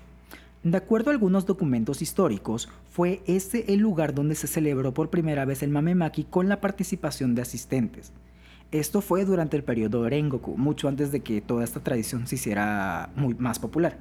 De 0.64 0.78
acuerdo 0.78 1.12
a 1.12 1.14
algunos 1.14 1.46
documentos 1.46 2.02
históricos, 2.02 2.70
fue 2.90 3.22
este 3.28 3.74
el 3.74 3.82
lugar 3.82 4.16
donde 4.16 4.34
se 4.34 4.48
celebró 4.48 4.94
por 4.94 5.12
primera 5.12 5.46
vez 5.46 5.62
el 5.62 5.70
Mamemaki 5.70 6.24
con 6.24 6.50
la 6.50 6.60
participación 6.60 7.36
de 7.36 7.44
asistentes. 7.44 8.12
Esto 8.72 9.02
fue 9.02 9.26
durante 9.26 9.58
el 9.58 9.64
periodo 9.64 10.10
Rengoku, 10.10 10.58
mucho 10.58 10.88
antes 10.88 11.12
de 11.12 11.20
que 11.20 11.40
toda 11.40 11.64
esta 11.64 11.82
tradición 11.82 12.26
se 12.26 12.36
hiciera 12.36 13.12
muy 13.16 13.36
más 13.36 13.60
popular. 13.60 13.98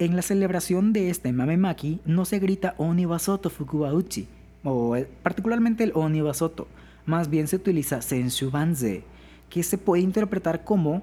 En 0.00 0.16
la 0.16 0.22
celebración 0.22 0.92
de 0.92 1.10
este 1.10 1.32
Mamemaki 1.32 2.00
no 2.04 2.24
se 2.24 2.40
grita 2.40 2.74
Onibasoto 2.76 3.48
Fukubauchi, 3.48 4.26
o 4.64 4.96
eh, 4.96 5.08
particularmente 5.22 5.84
el 5.84 5.92
Onibasoto, 5.94 6.66
más 7.08 7.30
bien 7.30 7.48
se 7.48 7.56
utiliza 7.56 8.02
Senshu 8.02 8.50
Banze, 8.50 9.02
que 9.48 9.62
se 9.62 9.78
puede 9.78 10.02
interpretar 10.02 10.62
como 10.62 11.02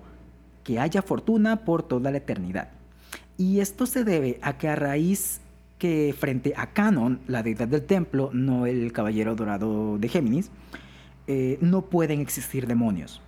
que 0.63 0.79
haya 0.79 1.01
fortuna 1.01 1.65
por 1.65 1.83
toda 1.83 2.11
la 2.11 2.17
eternidad. 2.17 2.69
Y 3.37 3.59
esto 3.59 3.85
se 3.85 4.03
debe 4.03 4.39
a 4.41 4.57
que 4.57 4.69
a 4.69 4.75
raíz 4.75 5.41
que 5.79 6.15
frente 6.17 6.53
a 6.55 6.67
Canon, 6.67 7.19
la 7.27 7.43
deidad 7.43 7.67
del 7.67 7.81
templo, 7.81 8.29
no 8.33 8.65
el 8.67 8.93
caballero 8.93 9.35
dorado 9.35 9.97
de 9.97 10.07
Géminis, 10.07 10.51
eh, 11.27 11.57
no 11.59 11.81
pueden 11.81 12.21
existir 12.21 12.67
demonios. 12.67 13.21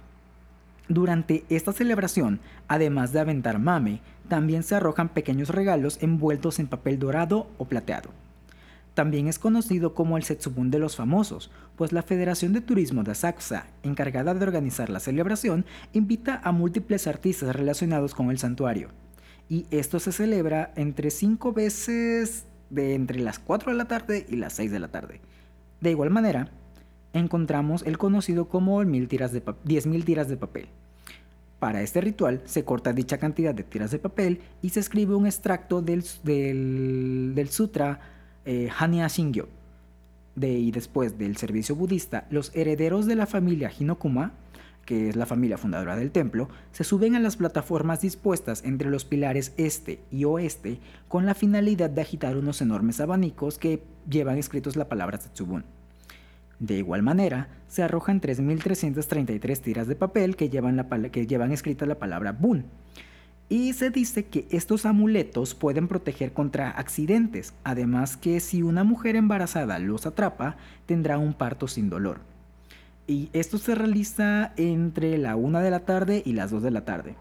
Durante 0.88 1.46
esta 1.50 1.74
celebración, 1.74 2.40
además 2.68 3.12
de 3.12 3.20
aventar 3.20 3.60
mame, 3.60 4.02
también 4.30 4.62
se 4.62 4.76
arrojan 4.76 5.10
pequeños 5.10 5.50
regalos 5.50 5.98
envueltos 6.02 6.60
en 6.60 6.68
papel 6.68 7.00
dorado 7.00 7.48
o 7.58 7.66
plateado. 7.66 8.12
También 8.98 9.28
es 9.28 9.38
conocido 9.38 9.94
como 9.94 10.18
el 10.18 10.24
Setsubun 10.24 10.72
de 10.72 10.80
los 10.80 10.96
famosos, 10.96 11.52
pues 11.76 11.92
la 11.92 12.02
Federación 12.02 12.52
de 12.52 12.62
Turismo 12.62 13.04
de 13.04 13.12
Asakusa, 13.12 13.68
encargada 13.84 14.34
de 14.34 14.44
organizar 14.44 14.90
la 14.90 15.00
celebración, 15.00 15.66
invita 15.94 16.42
a 16.44 16.52
múltiples 16.52 17.06
artistas 17.06 17.56
relacionados 17.56 18.16
con 18.16 18.32
el 18.32 18.40
santuario. 18.40 18.90
Y 19.50 19.68
esto 19.70 20.00
se 20.00 20.12
celebra 20.12 20.74
entre 20.76 21.12
cinco 21.12 21.54
veces 21.54 22.46
de 22.72 22.96
entre 22.96 23.20
las 23.20 23.38
4 23.38 23.72
de 23.72 23.78
la 23.78 23.86
tarde 23.86 24.26
y 24.28 24.38
las 24.38 24.54
6 24.54 24.72
de 24.72 24.80
la 24.80 24.88
tarde. 24.88 25.22
De 25.80 25.92
igual 25.92 26.10
manera, 26.10 26.50
encontramos 27.14 27.84
el 27.84 28.00
conocido 28.00 28.50
como 28.50 28.82
el 28.82 28.88
mil 28.88 29.08
tiras 29.08 29.32
de 29.32 29.46
10.000 29.46 30.06
tiras 30.06 30.28
de 30.28 30.38
papel. 30.38 30.70
Para 31.60 31.84
este 31.84 32.02
ritual 32.02 32.42
se 32.46 32.64
corta 32.64 32.94
dicha 32.94 33.20
cantidad 33.20 33.54
de 33.54 33.62
tiras 33.62 33.92
de 33.92 34.00
papel 34.00 34.42
y 34.64 34.70
se 34.70 34.80
escribe 34.80 35.14
un 35.14 35.28
extracto 35.28 35.84
del, 35.84 36.04
del 36.24 37.50
sutra 37.50 38.17
eh, 38.48 38.70
Hanya. 38.76 39.08
De, 40.36 40.50
y 40.52 40.72
después 40.72 41.18
del 41.18 41.36
servicio 41.38 41.76
budista, 41.76 42.28
los 42.30 42.56
herederos 42.56 43.08
de 43.08 43.16
la 43.16 43.26
familia 43.26 43.72
Hinokuma, 43.78 44.34
que 44.86 45.10
es 45.10 45.16
la 45.16 45.26
familia 45.26 45.58
fundadora 45.58 45.96
del 45.96 46.12
templo, 46.12 46.48
se 46.72 46.84
suben 46.84 47.16
a 47.16 47.20
las 47.20 47.38
plataformas 47.38 48.02
dispuestas 48.02 48.64
entre 48.64 48.90
los 48.90 49.04
pilares 49.04 49.54
este 49.58 50.00
y 50.12 50.24
oeste 50.26 50.80
con 51.08 51.26
la 51.26 51.34
finalidad 51.34 51.90
de 51.90 52.02
agitar 52.02 52.38
unos 52.38 52.62
enormes 52.62 53.02
abanicos 53.02 53.58
que 53.58 53.84
llevan 54.10 54.38
escritos 54.38 54.76
la 54.76 54.88
palabra 54.88 55.20
Setsubun. 55.20 55.66
De 56.60 56.78
igual 56.78 57.04
manera, 57.04 57.50
se 57.68 57.84
arrojan 57.84 58.22
3.333 58.22 59.60
tiras 59.60 59.88
de 59.88 59.96
papel 59.96 60.36
que 60.36 60.50
llevan, 60.50 60.88
que 61.12 61.28
llevan 61.28 61.52
escrita 61.52 61.86
la 61.86 62.00
palabra 62.00 62.32
Bun, 62.32 62.66
y 63.50 63.74
se 63.74 63.90
dice 63.90 64.26
que 64.26 64.46
estos 64.50 64.86
amuletos 64.86 65.56
pueden 65.56 65.88
proteger 65.88 66.34
contra 66.34 66.70
accidentes, 66.70 67.54
además 67.64 68.18
que 68.18 68.40
si 68.40 68.62
una 68.62 68.84
mujer 68.84 69.16
embarazada 69.16 69.80
los 69.80 70.06
atrapa, 70.06 70.58
tendrá 70.86 71.18
un 71.18 71.34
parto 71.34 71.68
sin 71.68 71.90
dolor. 71.90 72.20
Y 73.08 73.30
esto 73.32 73.58
se 73.58 73.74
realiza 73.74 74.52
entre 74.58 75.18
la 75.18 75.38
1 75.38 75.60
de 75.60 75.72
la 75.72 75.86
tarde 75.86 76.22
y 76.26 76.34
las 76.34 76.52
2 76.52 76.62
de 76.62 76.72
la 76.72 76.84
tarde. 76.84 77.16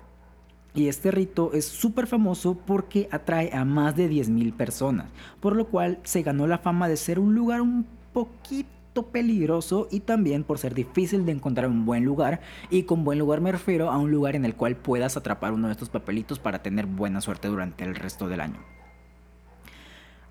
Y 0.74 0.88
este 0.88 1.12
rito 1.12 1.52
es 1.54 1.64
súper 1.64 2.08
famoso 2.08 2.58
porque 2.66 3.08
atrae 3.12 3.50
a 3.54 3.64
más 3.64 3.96
de 3.96 4.10
10.000 4.10 4.52
personas, 4.52 5.06
por 5.40 5.54
lo 5.54 5.68
cual 5.68 6.00
se 6.02 6.22
ganó 6.22 6.48
la 6.48 6.58
fama 6.58 6.88
de 6.88 6.96
ser 6.96 7.20
un 7.20 7.34
lugar 7.34 7.60
un 7.62 7.86
poquito 8.12 8.75
peligroso 9.04 9.88
y 9.90 10.00
también 10.00 10.44
por 10.44 10.58
ser 10.58 10.74
difícil 10.74 11.24
de 11.24 11.32
encontrar 11.32 11.68
un 11.68 11.84
buen 11.86 12.04
lugar. 12.04 12.40
Y 12.70 12.82
con 12.82 13.04
buen 13.04 13.18
lugar 13.18 13.40
me 13.40 13.52
refiero 13.52 13.90
a 13.90 13.98
un 13.98 14.10
lugar 14.10 14.36
en 14.36 14.44
el 14.44 14.54
cual 14.54 14.76
puedas 14.76 15.16
atrapar 15.16 15.52
uno 15.52 15.68
de 15.68 15.72
estos 15.72 15.88
papelitos 15.88 16.38
para 16.38 16.62
tener 16.62 16.86
buena 16.86 17.20
suerte 17.20 17.48
durante 17.48 17.84
el 17.84 17.94
resto 17.94 18.28
del 18.28 18.40
año. 18.40 18.58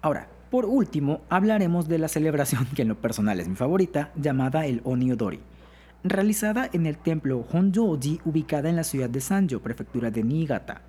Ahora, 0.01 0.28
por 0.51 0.65
último, 0.65 1.21
hablaremos 1.30 1.88
de 1.88 1.97
la 1.97 2.08
celebración 2.08 2.67
que 2.75 2.84
en 2.84 2.89
lo 2.89 3.01
personal 3.01 3.39
es 3.39 3.47
mi 3.47 3.56
favorita, 3.56 4.12
llamada 4.15 4.65
el 4.65 4.82
Oniodori, 4.84 5.39
realizada 6.04 6.69
en 6.71 6.86
el 6.86 6.97
templo 6.97 7.45
Honjoji 7.51 8.21
ubicada 8.25 8.69
en 8.69 8.75
la 8.75 8.84
ciudad 8.84 9.10
de 9.10 9.21
Sanjo, 9.21 9.60
prefectura 9.60 10.12
de 10.12 10.23
Niigata. 10.23 10.82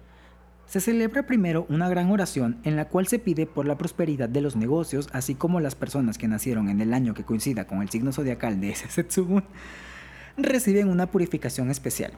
Se 0.66 0.80
celebra 0.80 1.22
primero 1.22 1.64
una 1.68 1.88
gran 1.88 2.10
oración 2.10 2.58
en 2.64 2.74
la 2.74 2.86
cual 2.86 3.06
se 3.06 3.20
pide 3.20 3.46
por 3.46 3.68
la 3.68 3.78
prosperidad 3.78 4.28
de 4.28 4.40
los 4.40 4.56
negocios, 4.56 5.08
así 5.12 5.36
como 5.36 5.60
las 5.60 5.76
personas 5.76 6.18
que 6.18 6.26
nacieron 6.26 6.68
en 6.68 6.80
el 6.80 6.92
año 6.92 7.14
que 7.14 7.22
coincida 7.22 7.68
con 7.68 7.82
el 7.82 7.88
signo 7.88 8.12
zodiacal 8.12 8.60
de 8.60 8.70
ese 8.70 8.88
Setsubun, 8.90 9.44
reciben 10.36 10.88
una 10.88 11.06
purificación 11.06 11.70
especial. 11.70 12.12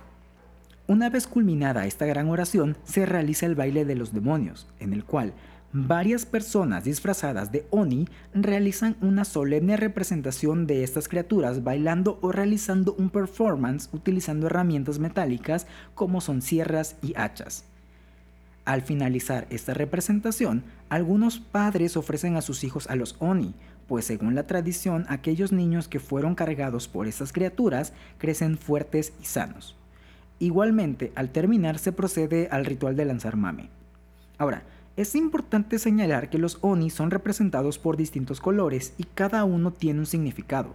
Una 0.87 1.11
vez 1.11 1.27
culminada 1.27 1.85
esta 1.85 2.07
gran 2.07 2.31
oración, 2.31 2.79
se 2.85 3.05
realiza 3.05 3.45
el 3.45 3.55
baile 3.55 3.85
de 3.85 3.97
los 3.97 4.15
demonios, 4.15 4.67
en 4.81 4.95
el 4.95 5.05
cual 5.05 5.35
varias 5.71 6.25
personas 6.25 6.85
disfrazadas 6.85 7.53
de 7.53 7.67
Oni 7.69 8.09
realizan 8.33 8.97
una 9.03 9.27
solemne 9.27 9.77
representación 9.77 10.67
de 10.67 10.85
estas 10.85 11.07
criaturas 11.07 11.63
bailando 11.63 12.19
o 12.23 12.33
realizando 12.33 12.95
un 12.95 13.11
performance 13.11 13.91
utilizando 13.93 14.47
herramientas 14.47 14.99
metálicas 14.99 15.67
como 15.95 16.23
son 16.23 16.41
sierras 16.41 16.97
y 17.03 17.13
hachas. 17.15 17.67
Al 18.69 18.83
finalizar 18.83 19.47
esta 19.49 19.73
representación, 19.73 20.63
algunos 20.91 21.39
padres 21.39 21.97
ofrecen 21.97 22.37
a 22.37 22.43
sus 22.43 22.65
hijos 22.65 22.87
a 22.91 22.97
los 22.97 23.17
Oni, 23.19 23.55
pues 23.87 24.05
según 24.05 24.35
la 24.35 24.47
tradición, 24.47 25.07
aquellos 25.09 25.53
niños 25.53 25.89
que 25.89 26.01
fueron 26.01 26.35
cargados 26.35 26.87
por 26.87 27.07
estas 27.07 27.33
criaturas 27.33 27.95
crecen 28.19 28.59
fuertes 28.59 29.15
y 29.23 29.25
sanos. 29.25 29.75
Igualmente, 30.39 31.13
al 31.15 31.31
terminar 31.31 31.79
se 31.79 31.93
procede 31.93 32.49
al 32.51 32.67
ritual 32.67 32.95
de 32.95 33.07
lanzar 33.07 33.37
mame. 33.37 33.71
Ahora, 34.37 34.65
es 34.99 35.15
importante 35.15 35.79
señalar 35.79 36.29
que 36.29 36.37
los 36.37 36.59
Oni 36.61 36.91
son 36.91 37.11
representados 37.11 37.79
por 37.79 37.97
distintos 37.97 38.39
colores 38.39 38.93
y 38.99 39.05
cada 39.05 39.45
uno 39.45 39.73
tiene 39.73 40.01
un 40.01 40.07
significado. 40.07 40.75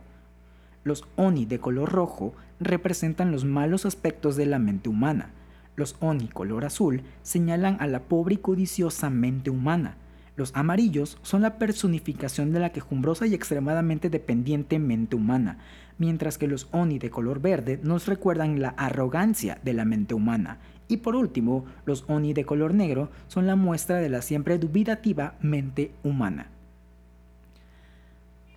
Los 0.83 1.05
Oni 1.15 1.45
de 1.45 1.59
color 1.59 1.91
rojo 1.91 2.33
representan 2.59 3.31
los 3.31 3.45
malos 3.45 3.85
aspectos 3.85 4.35
de 4.35 4.47
la 4.47 4.57
mente 4.57 4.89
humana. 4.89 5.29
Los 5.75 5.95
Oni 5.99 6.27
color 6.27 6.65
azul 6.65 7.01
señalan 7.23 7.77
a 7.79 7.87
la 7.87 8.01
pobre 8.01 8.35
y 8.35 8.37
codiciosa 8.37 9.09
mente 9.09 9.49
humana. 9.49 9.97
Los 10.35 10.51
amarillos 10.55 11.17
son 11.21 11.41
la 11.41 11.57
personificación 11.57 12.51
de 12.51 12.59
la 12.59 12.71
quejumbrosa 12.71 13.27
y 13.27 13.33
extremadamente 13.33 14.09
dependiente 14.09 14.79
mente 14.79 15.15
humana, 15.15 15.57
mientras 15.97 16.37
que 16.37 16.47
los 16.47 16.67
Oni 16.71 16.99
de 16.99 17.09
color 17.09 17.39
verde 17.39 17.79
nos 17.83 18.07
recuerdan 18.07 18.61
la 18.61 18.69
arrogancia 18.69 19.59
de 19.63 19.73
la 19.73 19.85
mente 19.85 20.13
humana. 20.13 20.59
Y 20.87 20.97
por 20.97 21.15
último, 21.15 21.65
los 21.85 22.05
Oni 22.07 22.33
de 22.33 22.45
color 22.45 22.73
negro 22.73 23.09
son 23.27 23.47
la 23.47 23.55
muestra 23.55 23.97
de 23.97 24.09
la 24.09 24.21
siempre 24.21 24.59
dubitativa 24.59 25.35
mente 25.41 25.91
humana. 26.03 26.49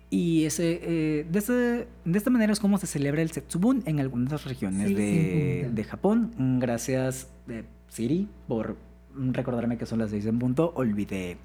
Y 0.09 0.45
ese, 0.45 0.79
eh, 0.83 1.25
de, 1.29 2.17
esta 2.17 2.29
manera 2.29 2.53
es 2.53 2.59
como 2.59 2.77
se 2.77 2.87
celebra 2.87 3.21
el 3.21 3.31
Setsubun 3.31 3.83
en 3.85 3.99
algunas 3.99 4.45
regiones 4.45 4.95
de, 4.95 5.69
de, 5.71 5.83
Japón. 5.83 6.31
Gracias, 6.59 7.27
eh, 7.49 7.65
Siri, 7.89 8.29
por 8.47 8.77
recordarme 9.13 9.77
que 9.77 9.85
son 9.85 9.99
las 9.99 10.11
seis 10.11 10.25
en 10.25 10.39
punto. 10.39 10.71
Olvidé 10.75 11.37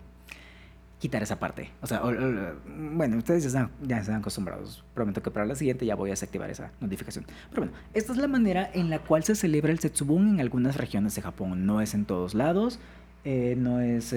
quitar 1.01 1.25
esa 1.25 1.41
parte. 1.41 1.71
O 1.81 1.89
sea, 1.89 2.03
bueno, 2.03 3.17
ustedes 3.17 3.43
ya 3.43 3.49
están, 3.49 3.71
ya 3.83 3.99
están 3.99 4.15
acostumbrados. 4.17 4.85
Prometo 4.95 5.21
que 5.25 5.33
para 5.33 5.45
la 5.45 5.57
siguiente 5.57 5.85
ya 5.85 5.97
voy 5.97 6.11
a 6.11 6.13
desactivar 6.13 6.49
esa 6.49 6.71
notificación. 6.81 7.25
Pero 7.51 7.63
bueno, 7.63 7.77
esta 7.95 8.13
es 8.13 8.19
la 8.19 8.29
manera 8.29 8.71
en 8.73 8.91
la 8.91 9.01
cual 9.01 9.25
se 9.25 9.35
celebra 9.35 9.73
el 9.73 9.81
Setsubun 9.81 10.35
en 10.35 10.41
algunas 10.41 10.77
regiones 10.77 11.17
de 11.17 11.23
Japón. 11.23 11.67
No 11.67 11.81
es 11.81 11.95
en 11.95 12.05
todos 12.05 12.35
lados. 12.35 12.79
Eh, 13.25 13.57
no 13.59 13.81
es 13.81 14.15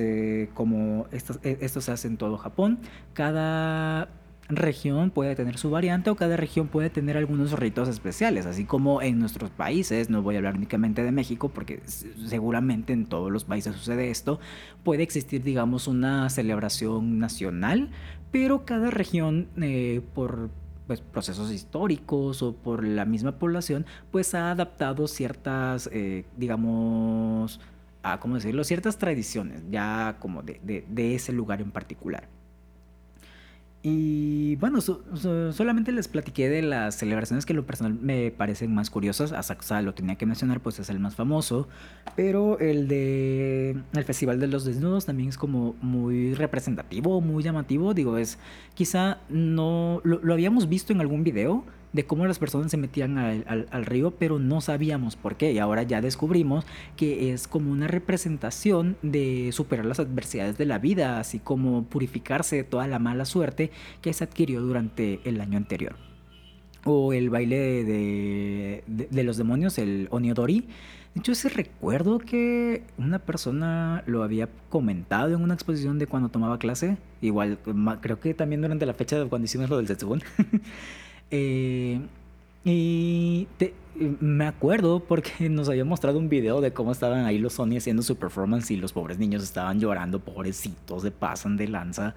como 0.53 1.07
esto, 1.11 1.39
esto 1.41 1.81
se 1.81 1.91
hace 1.91 2.07
en 2.07 2.17
todo 2.17 2.37
Japón. 2.37 2.77
Cada 3.13 4.09
región 4.47 5.09
puede 5.09 5.35
tener 5.35 5.57
su 5.57 5.71
variante 5.71 6.09
o 6.09 6.15
cada 6.15 6.37
región 6.37 6.67
puede 6.67 6.89
tener 6.89 7.17
algunos 7.17 7.53
ritos 7.53 7.89
especiales, 7.89 8.45
así 8.45 8.65
como 8.65 9.01
en 9.01 9.19
nuestros 9.19 9.49
países, 9.49 10.09
no 10.09 10.21
voy 10.21 10.35
a 10.35 10.37
hablar 10.37 10.55
únicamente 10.55 11.03
de 11.03 11.11
México 11.11 11.49
porque 11.49 11.81
seguramente 11.85 12.93
en 12.93 13.07
todos 13.07 13.31
los 13.31 13.45
países 13.45 13.75
sucede 13.75 14.11
esto, 14.11 14.39
puede 14.83 15.03
existir 15.03 15.43
digamos 15.43 15.87
una 15.87 16.29
celebración 16.29 17.17
nacional, 17.17 17.89
pero 18.31 18.65
cada 18.65 18.91
región 18.91 19.47
eh, 19.61 20.01
por 20.13 20.49
pues, 20.85 21.01
procesos 21.01 21.51
históricos 21.51 22.43
o 22.43 22.55
por 22.55 22.85
la 22.85 23.05
misma 23.05 23.39
población, 23.39 23.85
pues 24.11 24.35
ha 24.35 24.51
adaptado 24.51 25.07
ciertas, 25.07 25.89
eh, 25.91 26.25
digamos, 26.37 27.59
a, 28.03 28.19
¿cómo 28.19 28.35
decirlo? 28.35 28.63
Ciertas 28.63 28.99
tradiciones, 28.99 29.63
ya 29.71 30.17
como 30.19 30.43
de 30.43 31.15
ese 31.15 31.33
lugar 31.33 31.61
en 31.61 31.71
particular. 31.71 32.29
Y 33.87 34.55
bueno, 34.55 34.81
solamente 34.81 35.91
les 35.91 36.07
platiqué 36.07 36.49
de 36.49 36.63
las 36.63 36.95
celebraciones 36.95 37.45
que 37.45 37.53
lo 37.53 37.67
personal 37.67 37.93
me 37.93 38.31
parecen 38.31 38.73
más 38.73 38.89
curiosas. 38.89 39.31
Asakusa 39.31 39.79
lo 39.83 39.93
tenía 39.93 40.15
que 40.15 40.25
mencionar, 40.25 40.59
pues 40.59 40.79
es 40.79 40.89
el 40.89 40.99
más 40.99 41.13
famoso. 41.13 41.67
Pero 42.15 42.57
el 42.57 42.87
de 42.87 43.77
el 43.93 44.03
Festival 44.03 44.39
de 44.39 44.47
los 44.47 44.65
Desnudos 44.65 45.05
también 45.05 45.29
es 45.29 45.37
como 45.37 45.75
muy 45.81 46.33
representativo, 46.33 47.21
muy 47.21 47.43
llamativo. 47.43 47.93
Digo, 47.93 48.17
es 48.17 48.39
quizá 48.73 49.19
no 49.29 50.01
lo, 50.03 50.19
lo 50.19 50.33
habíamos 50.33 50.67
visto 50.67 50.91
en 50.91 50.99
algún 50.99 51.23
video, 51.23 51.63
de 51.95 52.05
cómo 52.05 52.25
las 52.27 52.39
personas 52.39 52.71
se 52.71 52.77
metían 52.77 53.17
al, 53.17 53.85
río, 53.85 54.11
pero 54.11 54.37
no 54.37 54.59
sabíamos 54.59 55.15
por 55.15 55.37
qué. 55.37 55.53
Y 55.53 55.59
ahora 55.59 55.83
ya 55.83 56.01
descubrimos 56.01 56.65
que 56.97 57.31
es 57.31 57.47
como 57.47 57.71
una 57.71 57.87
representación 57.87 58.97
de 59.01 59.49
superar 59.53 59.85
las 59.85 60.01
adversidades 60.01 60.57
de 60.57 60.65
la 60.65 60.77
vida, 60.77 61.21
así 61.21 61.39
como 61.39 61.85
purificarse 61.85 62.57
de 62.57 62.63
toda 62.65 62.85
la 62.87 62.99
mala 62.99 63.23
suerte 63.23 63.71
que 64.01 64.11
se 64.11 64.25
adquirió 64.25 64.61
durante 64.61 65.21
el 65.23 65.39
año 65.39 65.55
anterior. 65.55 65.95
O 66.83 67.13
el 67.13 67.29
baile 67.29 67.85
de, 67.85 68.83
de, 68.85 69.23
los 69.23 69.37
demonios, 69.37 69.77
el 69.77 70.09
Oniodori. 70.11 70.67
De 71.13 71.21
hecho, 71.21 71.31
ese 71.31 71.47
recuerdo 71.47 72.19
que 72.19 72.83
una 72.97 73.19
persona 73.19 74.03
lo 74.05 74.21
había 74.21 74.49
comentado 74.67 75.33
en 75.33 75.41
una 75.41 75.53
exposición 75.53 75.97
de 75.97 76.07
cuando 76.07 76.27
tomaba 76.27 76.59
clase. 76.59 76.97
Igual, 77.21 77.57
creo 78.01 78.19
que 78.19 78.33
también 78.33 78.61
durante 78.61 78.85
la 78.85 78.93
fecha 78.93 79.17
de 79.17 79.29
cuando 79.29 79.45
hicimos 79.45 79.69
lo 79.69 79.77
del 79.77 79.87
Zetsubun. 79.87 80.21
Eh, 81.31 81.99
y 82.63 83.47
me 83.95 84.45
acuerdo 84.45 84.99
porque 85.01 85.49
nos 85.49 85.69
había 85.69 85.85
mostrado 85.85 86.19
un 86.19 86.29
video 86.29 86.61
de 86.61 86.73
cómo 86.73 86.91
estaban 86.91 87.25
ahí 87.25 87.37
los 87.37 87.53
Sony 87.53 87.77
haciendo 87.77 88.03
su 88.03 88.17
performance 88.17 88.71
y 88.71 88.77
los 88.77 88.93
pobres 88.93 89.17
niños 89.17 89.43
estaban 89.43 89.79
llorando, 89.79 90.19
pobrecitos, 90.19 91.03
se 91.03 91.11
pasan 91.11 91.57
de 91.57 91.67
lanza. 91.67 92.15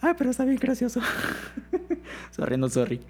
Ay, 0.00 0.14
pero 0.16 0.30
está 0.30 0.44
bien 0.44 0.58
gracioso. 0.58 1.00
sorry, 2.30 2.56
no 2.56 2.68
sorry. 2.68 3.00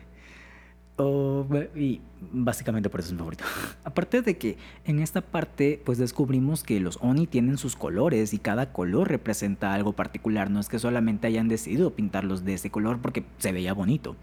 Y 1.77 2.01
básicamente 2.33 2.91
por 2.91 3.01
eso 3.01 3.09
es 3.09 3.13
mi 3.13 3.19
favorito. 3.19 3.45
Aparte 3.85 4.21
de 4.21 4.37
que 4.37 4.59
en 4.85 4.99
esta 5.01 5.23
parte 5.23 5.81
pues 5.83 5.97
descubrimos 5.99 6.63
que 6.63 6.79
los 6.81 6.99
Oni 7.01 7.27
tienen 7.27 7.57
sus 7.57 7.77
colores 7.77 8.35
y 8.35 8.39
cada 8.39 8.73
color 8.73 9.09
representa 9.09 9.73
algo 9.73 9.93
particular. 9.93 10.51
No 10.51 10.61
es 10.61 10.69
que 10.69 10.79
solamente 10.79 11.27
hayan 11.27 11.49
decidido 11.49 11.95
pintarlos 11.95 12.45
de 12.45 12.55
ese 12.55 12.71
color 12.71 12.99
porque 13.01 13.25
se 13.39 13.53
veía 13.53 13.73
bonito. 13.73 14.17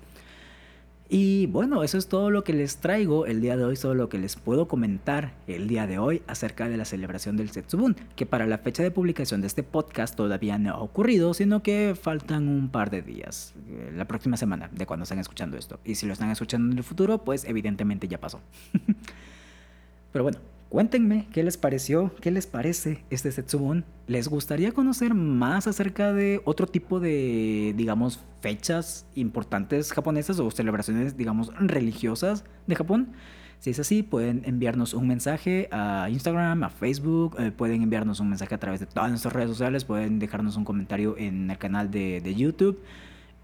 Y 1.10 1.46
bueno, 1.48 1.84
eso 1.84 1.98
es 1.98 2.08
todo 2.08 2.30
lo 2.32 2.44
que 2.44 2.52
les 2.52 2.78
traigo 2.78 3.26
el 3.26 3.40
día 3.40 3.56
de 3.56 3.64
hoy, 3.64 3.78
todo 3.78 3.96
lo 3.96 4.10
que 4.10 4.18
les 4.18 4.36
puedo 4.36 4.68
comentar 4.68 5.34
el 5.48 5.68
día 5.70 5.88
de 5.88 6.00
hoy 6.00 6.22
acerca 6.28 6.68
de 6.68 6.76
la 6.76 6.84
celebración 6.84 7.38
del 7.38 7.50
Setsubun, 7.50 7.96
que 8.18 8.26
para 8.26 8.46
la 8.46 8.58
fecha 8.58 8.84
de 8.84 8.92
publicación 8.92 9.40
de 9.40 9.48
este 9.48 9.64
podcast 9.64 10.16
todavía 10.16 10.58
no 10.58 10.74
ha 10.74 10.80
ocurrido, 10.80 11.34
sino 11.34 11.64
que 11.64 11.96
faltan 12.00 12.50
un 12.50 12.70
par 12.70 12.90
de 12.90 13.02
días, 13.02 13.54
eh, 13.70 13.94
la 13.96 14.06
próxima 14.06 14.36
semana 14.36 14.70
de 14.74 14.86
cuando 14.86 15.04
están 15.04 15.20
escuchando 15.20 15.58
esto. 15.58 15.80
Y 15.86 15.96
si 15.96 16.06
lo 16.06 16.14
están 16.14 16.30
escuchando 16.30 16.74
en 16.74 16.78
el 16.78 16.84
futuro, 16.84 17.20
pues 17.20 17.46
evidentemente 17.46 18.10
ya 18.10 18.20
pasó. 18.20 18.42
Pero 20.12 20.24
bueno, 20.24 20.40
Cuéntenme 20.70 21.28
qué 21.32 21.44
les 21.44 21.56
pareció, 21.56 22.14
qué 22.20 22.30
les 22.30 22.46
parece 22.46 23.06
este 23.10 23.32
Setsubun. 23.32 23.86
¿Les 24.08 24.28
gustaría 24.28 24.74
conocer 24.74 25.14
más 25.14 25.66
acerca 25.66 26.12
de 26.12 26.42
otro 26.44 26.68
tipo 26.68 27.00
de, 27.00 27.74
digamos, 27.78 28.20
fechas 28.42 29.06
importantes 29.16 29.94
japonesas 29.94 30.40
o 30.40 30.52
celebraciones, 30.52 31.16
digamos, 31.16 31.54
religiosas 31.58 32.44
de 32.68 32.76
Japón? 32.76 33.14
Si 33.60 33.70
es 33.70 33.80
así, 33.80 34.04
pueden 34.04 34.44
enviarnos 34.46 34.94
un 34.94 35.08
mensaje 35.08 35.70
a 35.72 36.10
Instagram, 36.10 36.64
a 36.64 36.70
Facebook, 36.70 37.38
eh, 37.40 37.52
pueden 37.52 37.82
enviarnos 37.82 38.20
un 38.20 38.30
mensaje 38.30 38.54
a 38.54 38.60
través 38.60 38.82
de 38.82 38.86
todas 38.88 39.10
nuestras 39.10 39.34
redes 39.34 39.50
sociales, 39.50 39.86
pueden 39.86 40.20
dejarnos 40.20 40.58
un 40.58 40.66
comentario 40.66 41.16
en 41.18 41.50
el 41.50 41.58
canal 41.58 41.90
de, 41.90 42.36
YouTube. 42.36 42.80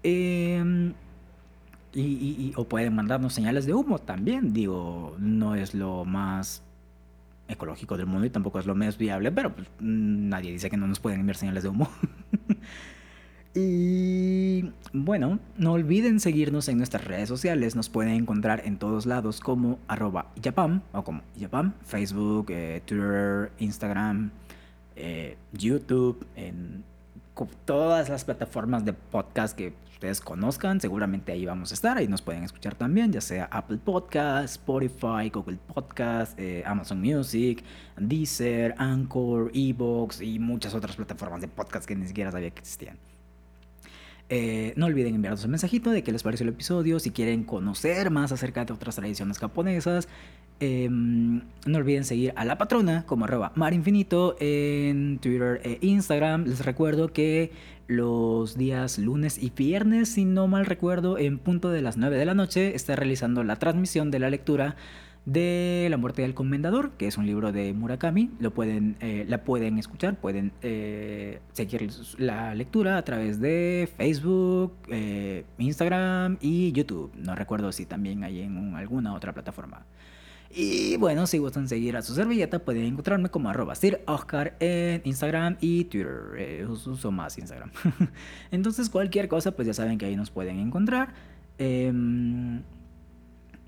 Em, 0.02 0.92
y, 1.94 2.52
o 2.56 2.64
pueden 2.68 2.94
mandarnos 2.94 3.32
señales 3.32 3.64
de 3.66 3.72
humo 3.72 3.98
también. 3.98 4.52
Digo, 4.52 5.16
no 5.18 5.54
es 5.54 5.74
lo 5.74 6.04
más 6.04 6.62
ecológico 7.48 7.96
del 7.96 8.06
mundo 8.06 8.26
y 8.26 8.30
tampoco 8.30 8.58
es 8.58 8.66
lo 8.66 8.74
más 8.74 8.98
viable, 8.98 9.30
pero 9.32 9.54
pues, 9.54 9.68
nadie 9.80 10.52
dice 10.52 10.70
que 10.70 10.76
no 10.76 10.86
nos 10.86 11.00
pueden 11.00 11.20
enviar 11.20 11.36
señales 11.36 11.62
de 11.62 11.68
humo. 11.68 11.88
y 13.54 14.70
bueno, 14.92 15.38
no 15.56 15.72
olviden 15.72 16.20
seguirnos 16.20 16.68
en 16.68 16.78
nuestras 16.78 17.04
redes 17.04 17.28
sociales, 17.28 17.76
nos 17.76 17.88
pueden 17.88 18.14
encontrar 18.14 18.62
en 18.64 18.78
todos 18.78 19.06
lados 19.06 19.40
como 19.40 19.78
arroba 19.88 20.32
Japam 20.42 20.82
o 20.92 21.04
como 21.04 21.22
Japam, 21.38 21.74
Facebook, 21.82 22.46
eh, 22.50 22.82
Twitter, 22.84 23.52
Instagram, 23.58 24.30
eh, 24.96 25.36
YouTube, 25.52 26.26
en 26.36 26.84
todas 27.64 28.08
las 28.08 28.24
plataformas 28.24 28.84
de 28.84 28.92
podcast 28.92 29.56
que 29.56 29.74
ustedes 29.94 30.20
conozcan, 30.20 30.80
seguramente 30.80 31.32
ahí 31.32 31.46
vamos 31.46 31.70
a 31.70 31.74
estar, 31.74 31.96
ahí 31.96 32.08
nos 32.08 32.20
pueden 32.20 32.44
escuchar 32.44 32.74
también, 32.74 33.12
ya 33.12 33.20
sea 33.20 33.48
Apple 33.50 33.78
Podcast, 33.78 34.56
Spotify, 34.56 35.30
Google 35.32 35.58
Podcast, 35.72 36.38
eh, 36.38 36.62
Amazon 36.66 37.00
Music, 37.00 37.64
Deezer, 37.96 38.74
Anchor, 38.78 39.50
Evox 39.54 40.20
y 40.20 40.38
muchas 40.38 40.74
otras 40.74 40.96
plataformas 40.96 41.40
de 41.40 41.48
podcast 41.48 41.86
que 41.86 41.96
ni 41.96 42.06
siquiera 42.06 42.30
sabía 42.30 42.50
que 42.50 42.60
existían. 42.60 42.98
Eh, 44.30 44.72
no 44.76 44.86
olviden 44.86 45.14
enviarnos 45.14 45.44
un 45.44 45.50
mensajito 45.50 45.90
de 45.90 46.02
qué 46.02 46.10
les 46.10 46.22
pareció 46.22 46.44
el 46.44 46.52
episodio, 46.54 46.98
si 46.98 47.10
quieren 47.10 47.44
conocer 47.44 48.10
más 48.10 48.32
acerca 48.32 48.64
de 48.64 48.72
otras 48.72 48.96
tradiciones 48.96 49.38
japonesas, 49.38 50.08
Em, 50.60 51.42
no 51.66 51.78
olviden 51.78 52.04
seguir 52.04 52.32
a 52.36 52.44
la 52.44 52.56
patrona 52.56 53.04
como 53.06 53.24
arroba 53.24 53.50
marinfinito 53.56 54.36
en 54.38 55.18
Twitter 55.18 55.60
e 55.64 55.78
Instagram. 55.82 56.44
Les 56.44 56.64
recuerdo 56.64 57.12
que 57.12 57.50
los 57.86 58.56
días 58.56 58.98
lunes 58.98 59.42
y 59.42 59.50
viernes, 59.50 60.10
si 60.10 60.24
no 60.24 60.46
mal 60.48 60.66
recuerdo, 60.66 61.18
en 61.18 61.38
punto 61.38 61.70
de 61.70 61.82
las 61.82 61.96
9 61.96 62.16
de 62.16 62.24
la 62.24 62.34
noche, 62.34 62.74
está 62.74 62.96
realizando 62.96 63.44
la 63.44 63.56
transmisión 63.56 64.10
de 64.10 64.18
la 64.18 64.30
lectura 64.30 64.76
de 65.26 65.86
La 65.90 65.96
muerte 65.96 66.22
del 66.22 66.34
comendador, 66.34 66.92
que 66.92 67.06
es 67.06 67.16
un 67.16 67.26
libro 67.26 67.50
de 67.50 67.72
Murakami. 67.72 68.30
Lo 68.40 68.52
pueden, 68.52 68.96
eh, 69.00 69.24
la 69.26 69.42
pueden 69.42 69.78
escuchar, 69.78 70.16
pueden 70.16 70.52
eh, 70.62 71.40
seguir 71.52 71.88
la 72.18 72.54
lectura 72.54 72.98
a 72.98 73.04
través 73.04 73.40
de 73.40 73.88
Facebook, 73.96 74.74
eh, 74.90 75.44
Instagram 75.58 76.38
y 76.40 76.72
YouTube. 76.72 77.12
No 77.16 77.34
recuerdo 77.34 77.72
si 77.72 77.86
también 77.86 78.22
hay 78.22 78.42
en 78.42 78.74
alguna 78.74 79.14
otra 79.14 79.32
plataforma. 79.32 79.86
Y 80.50 80.96
bueno, 80.96 81.26
si 81.26 81.38
gustan 81.38 81.68
seguir 81.68 81.96
a 81.96 82.02
su 82.02 82.14
servilleta, 82.14 82.60
pueden 82.60 82.84
encontrarme 82.84 83.28
como 83.28 83.50
arroba 83.50 83.74
Oscar 84.06 84.56
en 84.60 85.02
Instagram 85.04 85.56
y 85.60 85.84
Twitter. 85.84 86.66
uso 86.68 87.10
más 87.10 87.38
Instagram. 87.38 87.70
Entonces, 88.50 88.88
cualquier 88.88 89.28
cosa, 89.28 89.52
pues 89.52 89.66
ya 89.66 89.74
saben 89.74 89.98
que 89.98 90.06
ahí 90.06 90.16
nos 90.16 90.30
pueden 90.30 90.60
encontrar. 90.60 91.12
Em, 91.58 92.58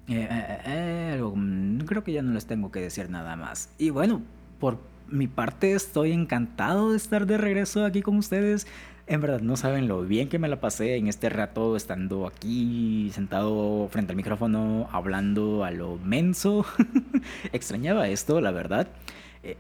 eh, 0.09 0.29
eh, 0.31 0.59
eh, 0.67 1.23
mm, 1.23 1.79
creo 1.81 2.05
que 2.05 2.12
ya 2.12 2.23
no 2.23 2.33
les 2.33 2.47
tengo 2.47 2.71
que 2.71 2.81
decir 2.81 3.11
nada 3.11 3.37
más. 3.37 3.71
Y 3.79 3.91
bueno, 3.91 4.23
por 4.61 4.79
mi 5.09 5.27
parte 5.27 5.73
estoy 5.73 6.12
encantado 6.12 6.93
de 6.93 6.97
estar 6.97 7.27
de 7.27 7.37
regreso 7.37 7.85
aquí 7.85 8.03
con 8.03 8.17
ustedes. 8.17 8.67
En 9.09 9.21
verdad, 9.21 9.40
no 9.40 9.57
saben 9.57 9.87
lo 9.87 10.03
bien 10.03 10.29
que 10.29 10.40
me 10.40 10.49
la 10.49 10.61
pasé 10.61 10.97
en 10.97 11.07
este 11.07 11.29
rato 11.29 11.77
estando 11.77 12.27
aquí 12.27 13.11
sentado 13.12 13.88
frente 13.90 14.12
al 14.12 14.16
micrófono, 14.16 14.88
hablando 14.90 15.64
a 15.64 15.71
lo 15.71 15.97
menso. 15.99 16.66
Extrañaba 17.53 18.09
esto, 18.09 18.40
la 18.40 18.51
verdad. 18.51 18.88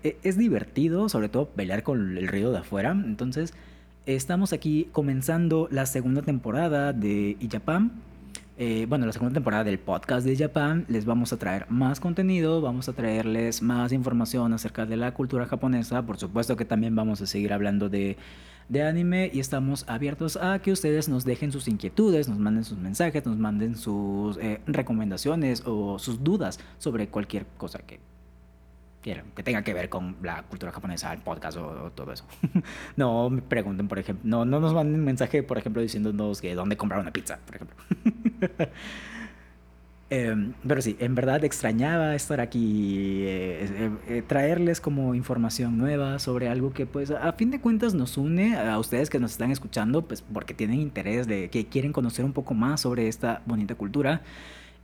es 0.02 0.36
divertido, 0.36 1.08
sobre 1.08 1.28
todo 1.28 1.48
pelear 1.50 1.84
con 1.84 2.18
el 2.18 2.26
ruido 2.26 2.50
de 2.50 2.58
afuera. 2.58 2.90
Entonces, 2.90 3.54
estamos 4.04 4.52
aquí 4.52 4.88
comenzando 4.90 5.68
la 5.70 5.86
segunda 5.86 6.22
temporada 6.22 6.92
de 6.92 7.36
Iyapam 7.38 7.92
eh, 8.58 8.86
bueno, 8.88 9.04
la 9.04 9.12
segunda 9.12 9.34
temporada 9.34 9.64
del 9.64 9.78
podcast 9.78 10.26
de 10.26 10.34
Japan, 10.34 10.86
les 10.88 11.04
vamos 11.04 11.30
a 11.30 11.36
traer 11.36 11.66
más 11.68 12.00
contenido, 12.00 12.62
vamos 12.62 12.88
a 12.88 12.94
traerles 12.94 13.60
más 13.60 13.92
información 13.92 14.54
acerca 14.54 14.86
de 14.86 14.96
la 14.96 15.12
cultura 15.12 15.44
japonesa, 15.44 16.00
por 16.06 16.16
supuesto 16.16 16.56
que 16.56 16.64
también 16.64 16.94
vamos 16.94 17.20
a 17.20 17.26
seguir 17.26 17.52
hablando 17.52 17.90
de, 17.90 18.16
de 18.68 18.82
anime 18.82 19.30
y 19.32 19.40
estamos 19.40 19.84
abiertos 19.88 20.36
a 20.36 20.58
que 20.58 20.72
ustedes 20.72 21.08
nos 21.08 21.24
dejen 21.24 21.52
sus 21.52 21.68
inquietudes, 21.68 22.28
nos 22.28 22.38
manden 22.38 22.64
sus 22.64 22.78
mensajes, 22.78 23.24
nos 23.26 23.36
manden 23.36 23.76
sus 23.76 24.36
eh, 24.38 24.60
recomendaciones 24.66 25.62
o 25.66 25.98
sus 25.98 26.22
dudas 26.22 26.58
sobre 26.78 27.08
cualquier 27.08 27.46
cosa 27.56 27.78
que 27.80 28.00
que 29.36 29.42
tenga 29.44 29.62
que 29.62 29.72
ver 29.72 29.88
con 29.88 30.16
la 30.22 30.42
cultura 30.42 30.72
japonesa, 30.72 31.12
el 31.12 31.20
podcast 31.20 31.58
o, 31.58 31.92
todo 31.94 32.12
eso. 32.12 32.24
no 32.96 33.30
me 33.30 33.40
pregunten, 33.40 33.86
por 33.86 34.00
ejemplo, 34.00 34.28
no, 34.28 34.44
no 34.44 34.58
nos 34.58 34.74
manden 34.74 35.04
mensaje, 35.04 35.44
por 35.44 35.58
ejemplo, 35.58 35.80
diciéndonos 35.80 36.40
que 36.40 36.54
dónde 36.56 36.76
comprar 36.76 37.00
una 37.00 37.12
pizza, 37.12 37.38
por 37.46 37.54
ejemplo. 37.54 37.76
Em, 40.08 40.52
pero 40.66 40.80
sí, 40.82 40.96
en 41.00 41.16
verdad 41.16 41.44
extrañaba 41.44 42.14
estar 42.14 42.40
aquí, 42.40 43.24
eh, 43.24 43.90
eh, 44.06 44.22
traerles 44.24 44.80
como 44.80 45.16
información 45.16 45.76
nueva 45.78 46.20
sobre 46.20 46.48
algo 46.48 46.72
que 46.72 46.86
pues 46.86 47.10
a 47.10 47.32
fin 47.32 47.50
de 47.50 47.60
cuentas 47.60 47.92
nos 47.92 48.16
une 48.16 48.56
a 48.56 48.78
ustedes 48.78 49.10
que 49.10 49.18
nos 49.18 49.32
están 49.32 49.50
escuchando, 49.50 50.02
pues 50.02 50.22
porque 50.22 50.54
tienen 50.54 50.80
interés 50.80 51.26
de 51.26 51.50
que 51.50 51.66
quieren 51.66 51.92
conocer 51.92 52.24
un 52.24 52.32
poco 52.32 52.54
más 52.54 52.82
sobre 52.82 53.08
esta 53.08 53.42
bonita 53.46 53.74
cultura. 53.74 54.22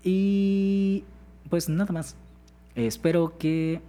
Y 0.02 1.04
pues 1.48 1.68
nada 1.68 1.92
más. 1.92 2.16
espero 2.74 3.38
que 3.38 3.80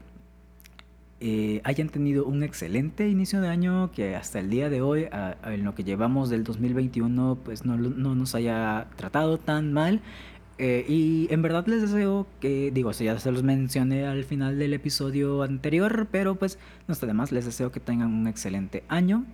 eh, 1.20 1.62
hayan 1.64 1.90
tenido 1.90 2.26
un 2.26 2.44
excelente 2.44 3.08
inicio 3.10 3.42
de 3.42 3.48
año, 3.48 3.92
que 3.92 4.16
hasta 4.16 4.40
el 4.40 4.50
día 4.50 4.70
de 4.70 4.82
hoy, 4.82 5.08
en 5.46 5.64
lo 5.64 5.74
que 5.74 5.84
llevamos 5.84 6.30
del 6.30 6.44
2021, 6.44 7.40
pues 7.44 7.66
no, 7.66 7.78
no 7.78 8.14
nos 8.14 8.36
haya 8.36 8.88
tratado 8.98 9.38
tan 9.40 9.74
mal. 9.74 10.02
Eh, 10.60 10.86
y 10.88 11.28
en 11.32 11.42
verdad 11.42 11.66
les 11.68 11.82
deseo 11.82 12.28
que, 12.40 12.72
digo, 12.72 12.92
eso 12.92 13.04
ya 13.04 13.18
se 13.18 13.32
los 13.32 13.44
mencioné 13.44 14.06
al 14.06 14.24
final 14.24 14.60
del 14.60 14.74
episodio 14.74 15.42
anterior, 15.42 16.08
pero 16.12 16.36
pues 16.36 16.60
no 16.88 16.94
está 16.94 17.08
de 17.08 17.14
más, 17.14 17.32
les 17.32 17.46
deseo 17.46 17.72
que 17.72 17.80
tengan 17.80 18.14
un 18.14 18.28
excelente 18.28 18.84
año, 18.88 19.26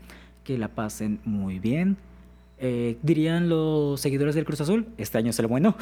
que 0.43 0.57
la 0.57 0.69
pasen 0.69 1.19
muy 1.25 1.59
bien. 1.59 1.97
Eh, 2.57 2.97
dirían 3.01 3.49
los 3.49 3.99
seguidores 3.99 4.35
del 4.35 4.45
Cruz 4.45 4.61
Azul, 4.61 4.87
este 4.97 5.17
año 5.17 5.31
es 5.31 5.39
el 5.39 5.47
bueno. 5.47 5.75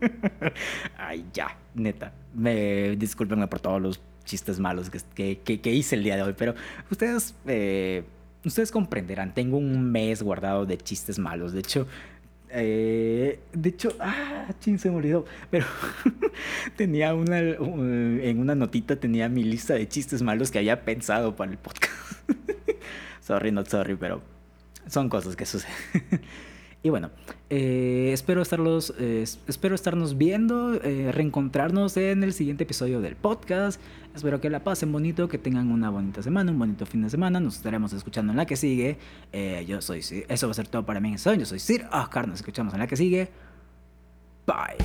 Ay, 0.98 1.24
ya, 1.32 1.56
neta. 1.74 2.12
Me 2.34 2.96
discúlpenme 2.96 3.46
por 3.46 3.60
todos 3.60 3.80
los 3.80 4.00
chistes 4.24 4.58
malos 4.58 4.90
que, 4.90 5.38
que, 5.38 5.72
hice 5.72 5.96
el 5.96 6.02
día 6.02 6.16
de 6.16 6.22
hoy, 6.22 6.34
pero 6.36 6.54
ustedes, 6.90 7.34
eh, 7.46 8.04
ustedes 8.44 8.70
comprenderán, 8.72 9.34
tengo 9.34 9.58
un 9.58 9.92
mes 9.92 10.22
guardado 10.22 10.64
de 10.64 10.78
chistes 10.78 11.18
malos, 11.18 11.52
de 11.52 11.60
hecho... 11.60 11.86
Eh, 12.56 13.40
de 13.52 13.68
hecho, 13.68 13.88
ah, 13.98 14.46
ching, 14.60 14.78
se 14.78 14.90
me. 14.90 15.24
Pero 15.50 15.66
tenía 16.76 17.12
una, 17.14 17.38
en 17.38 18.38
una 18.38 18.54
notita 18.54 18.96
tenía 18.96 19.28
mi 19.28 19.42
lista 19.42 19.74
de 19.74 19.88
chistes 19.88 20.22
malos 20.22 20.50
que 20.50 20.58
había 20.58 20.84
pensado 20.84 21.34
para 21.34 21.50
el 21.50 21.58
podcast. 21.58 21.92
sorry, 23.20 23.50
not 23.50 23.68
sorry, 23.68 23.96
pero 23.96 24.22
son 24.86 25.08
cosas 25.08 25.34
que 25.34 25.46
suceden. 25.46 25.74
Y 26.84 26.90
bueno, 26.90 27.10
eh, 27.48 28.10
espero, 28.12 28.42
estarlos, 28.42 28.92
eh, 28.98 29.24
espero 29.48 29.74
estarnos 29.74 30.18
viendo, 30.18 30.74
eh, 30.74 31.12
reencontrarnos 31.12 31.96
en 31.96 32.22
el 32.22 32.34
siguiente 32.34 32.64
episodio 32.64 33.00
del 33.00 33.16
podcast. 33.16 33.80
Espero 34.14 34.38
que 34.42 34.50
la 34.50 34.62
pasen 34.62 34.92
bonito, 34.92 35.26
que 35.26 35.38
tengan 35.38 35.70
una 35.70 35.88
bonita 35.88 36.22
semana, 36.22 36.52
un 36.52 36.58
bonito 36.58 36.84
fin 36.84 37.00
de 37.00 37.08
semana. 37.08 37.40
Nos 37.40 37.56
estaremos 37.56 37.94
escuchando 37.94 38.34
en 38.34 38.36
la 38.36 38.44
que 38.44 38.56
sigue. 38.56 38.98
yo 39.66 39.80
soy, 39.80 40.00
eso 40.28 40.46
va 40.46 40.50
a 40.50 40.54
ser 40.54 40.68
todo 40.68 40.84
para 40.84 41.00
mí 41.00 41.08
en 41.08 41.16
Yo 41.16 41.46
soy 41.46 41.58
Sir 41.58 41.86
Oscar, 41.90 42.28
nos 42.28 42.40
escuchamos 42.40 42.74
en 42.74 42.80
la 42.80 42.86
que 42.86 42.98
sigue. 42.98 43.30
Bye. 44.46 44.76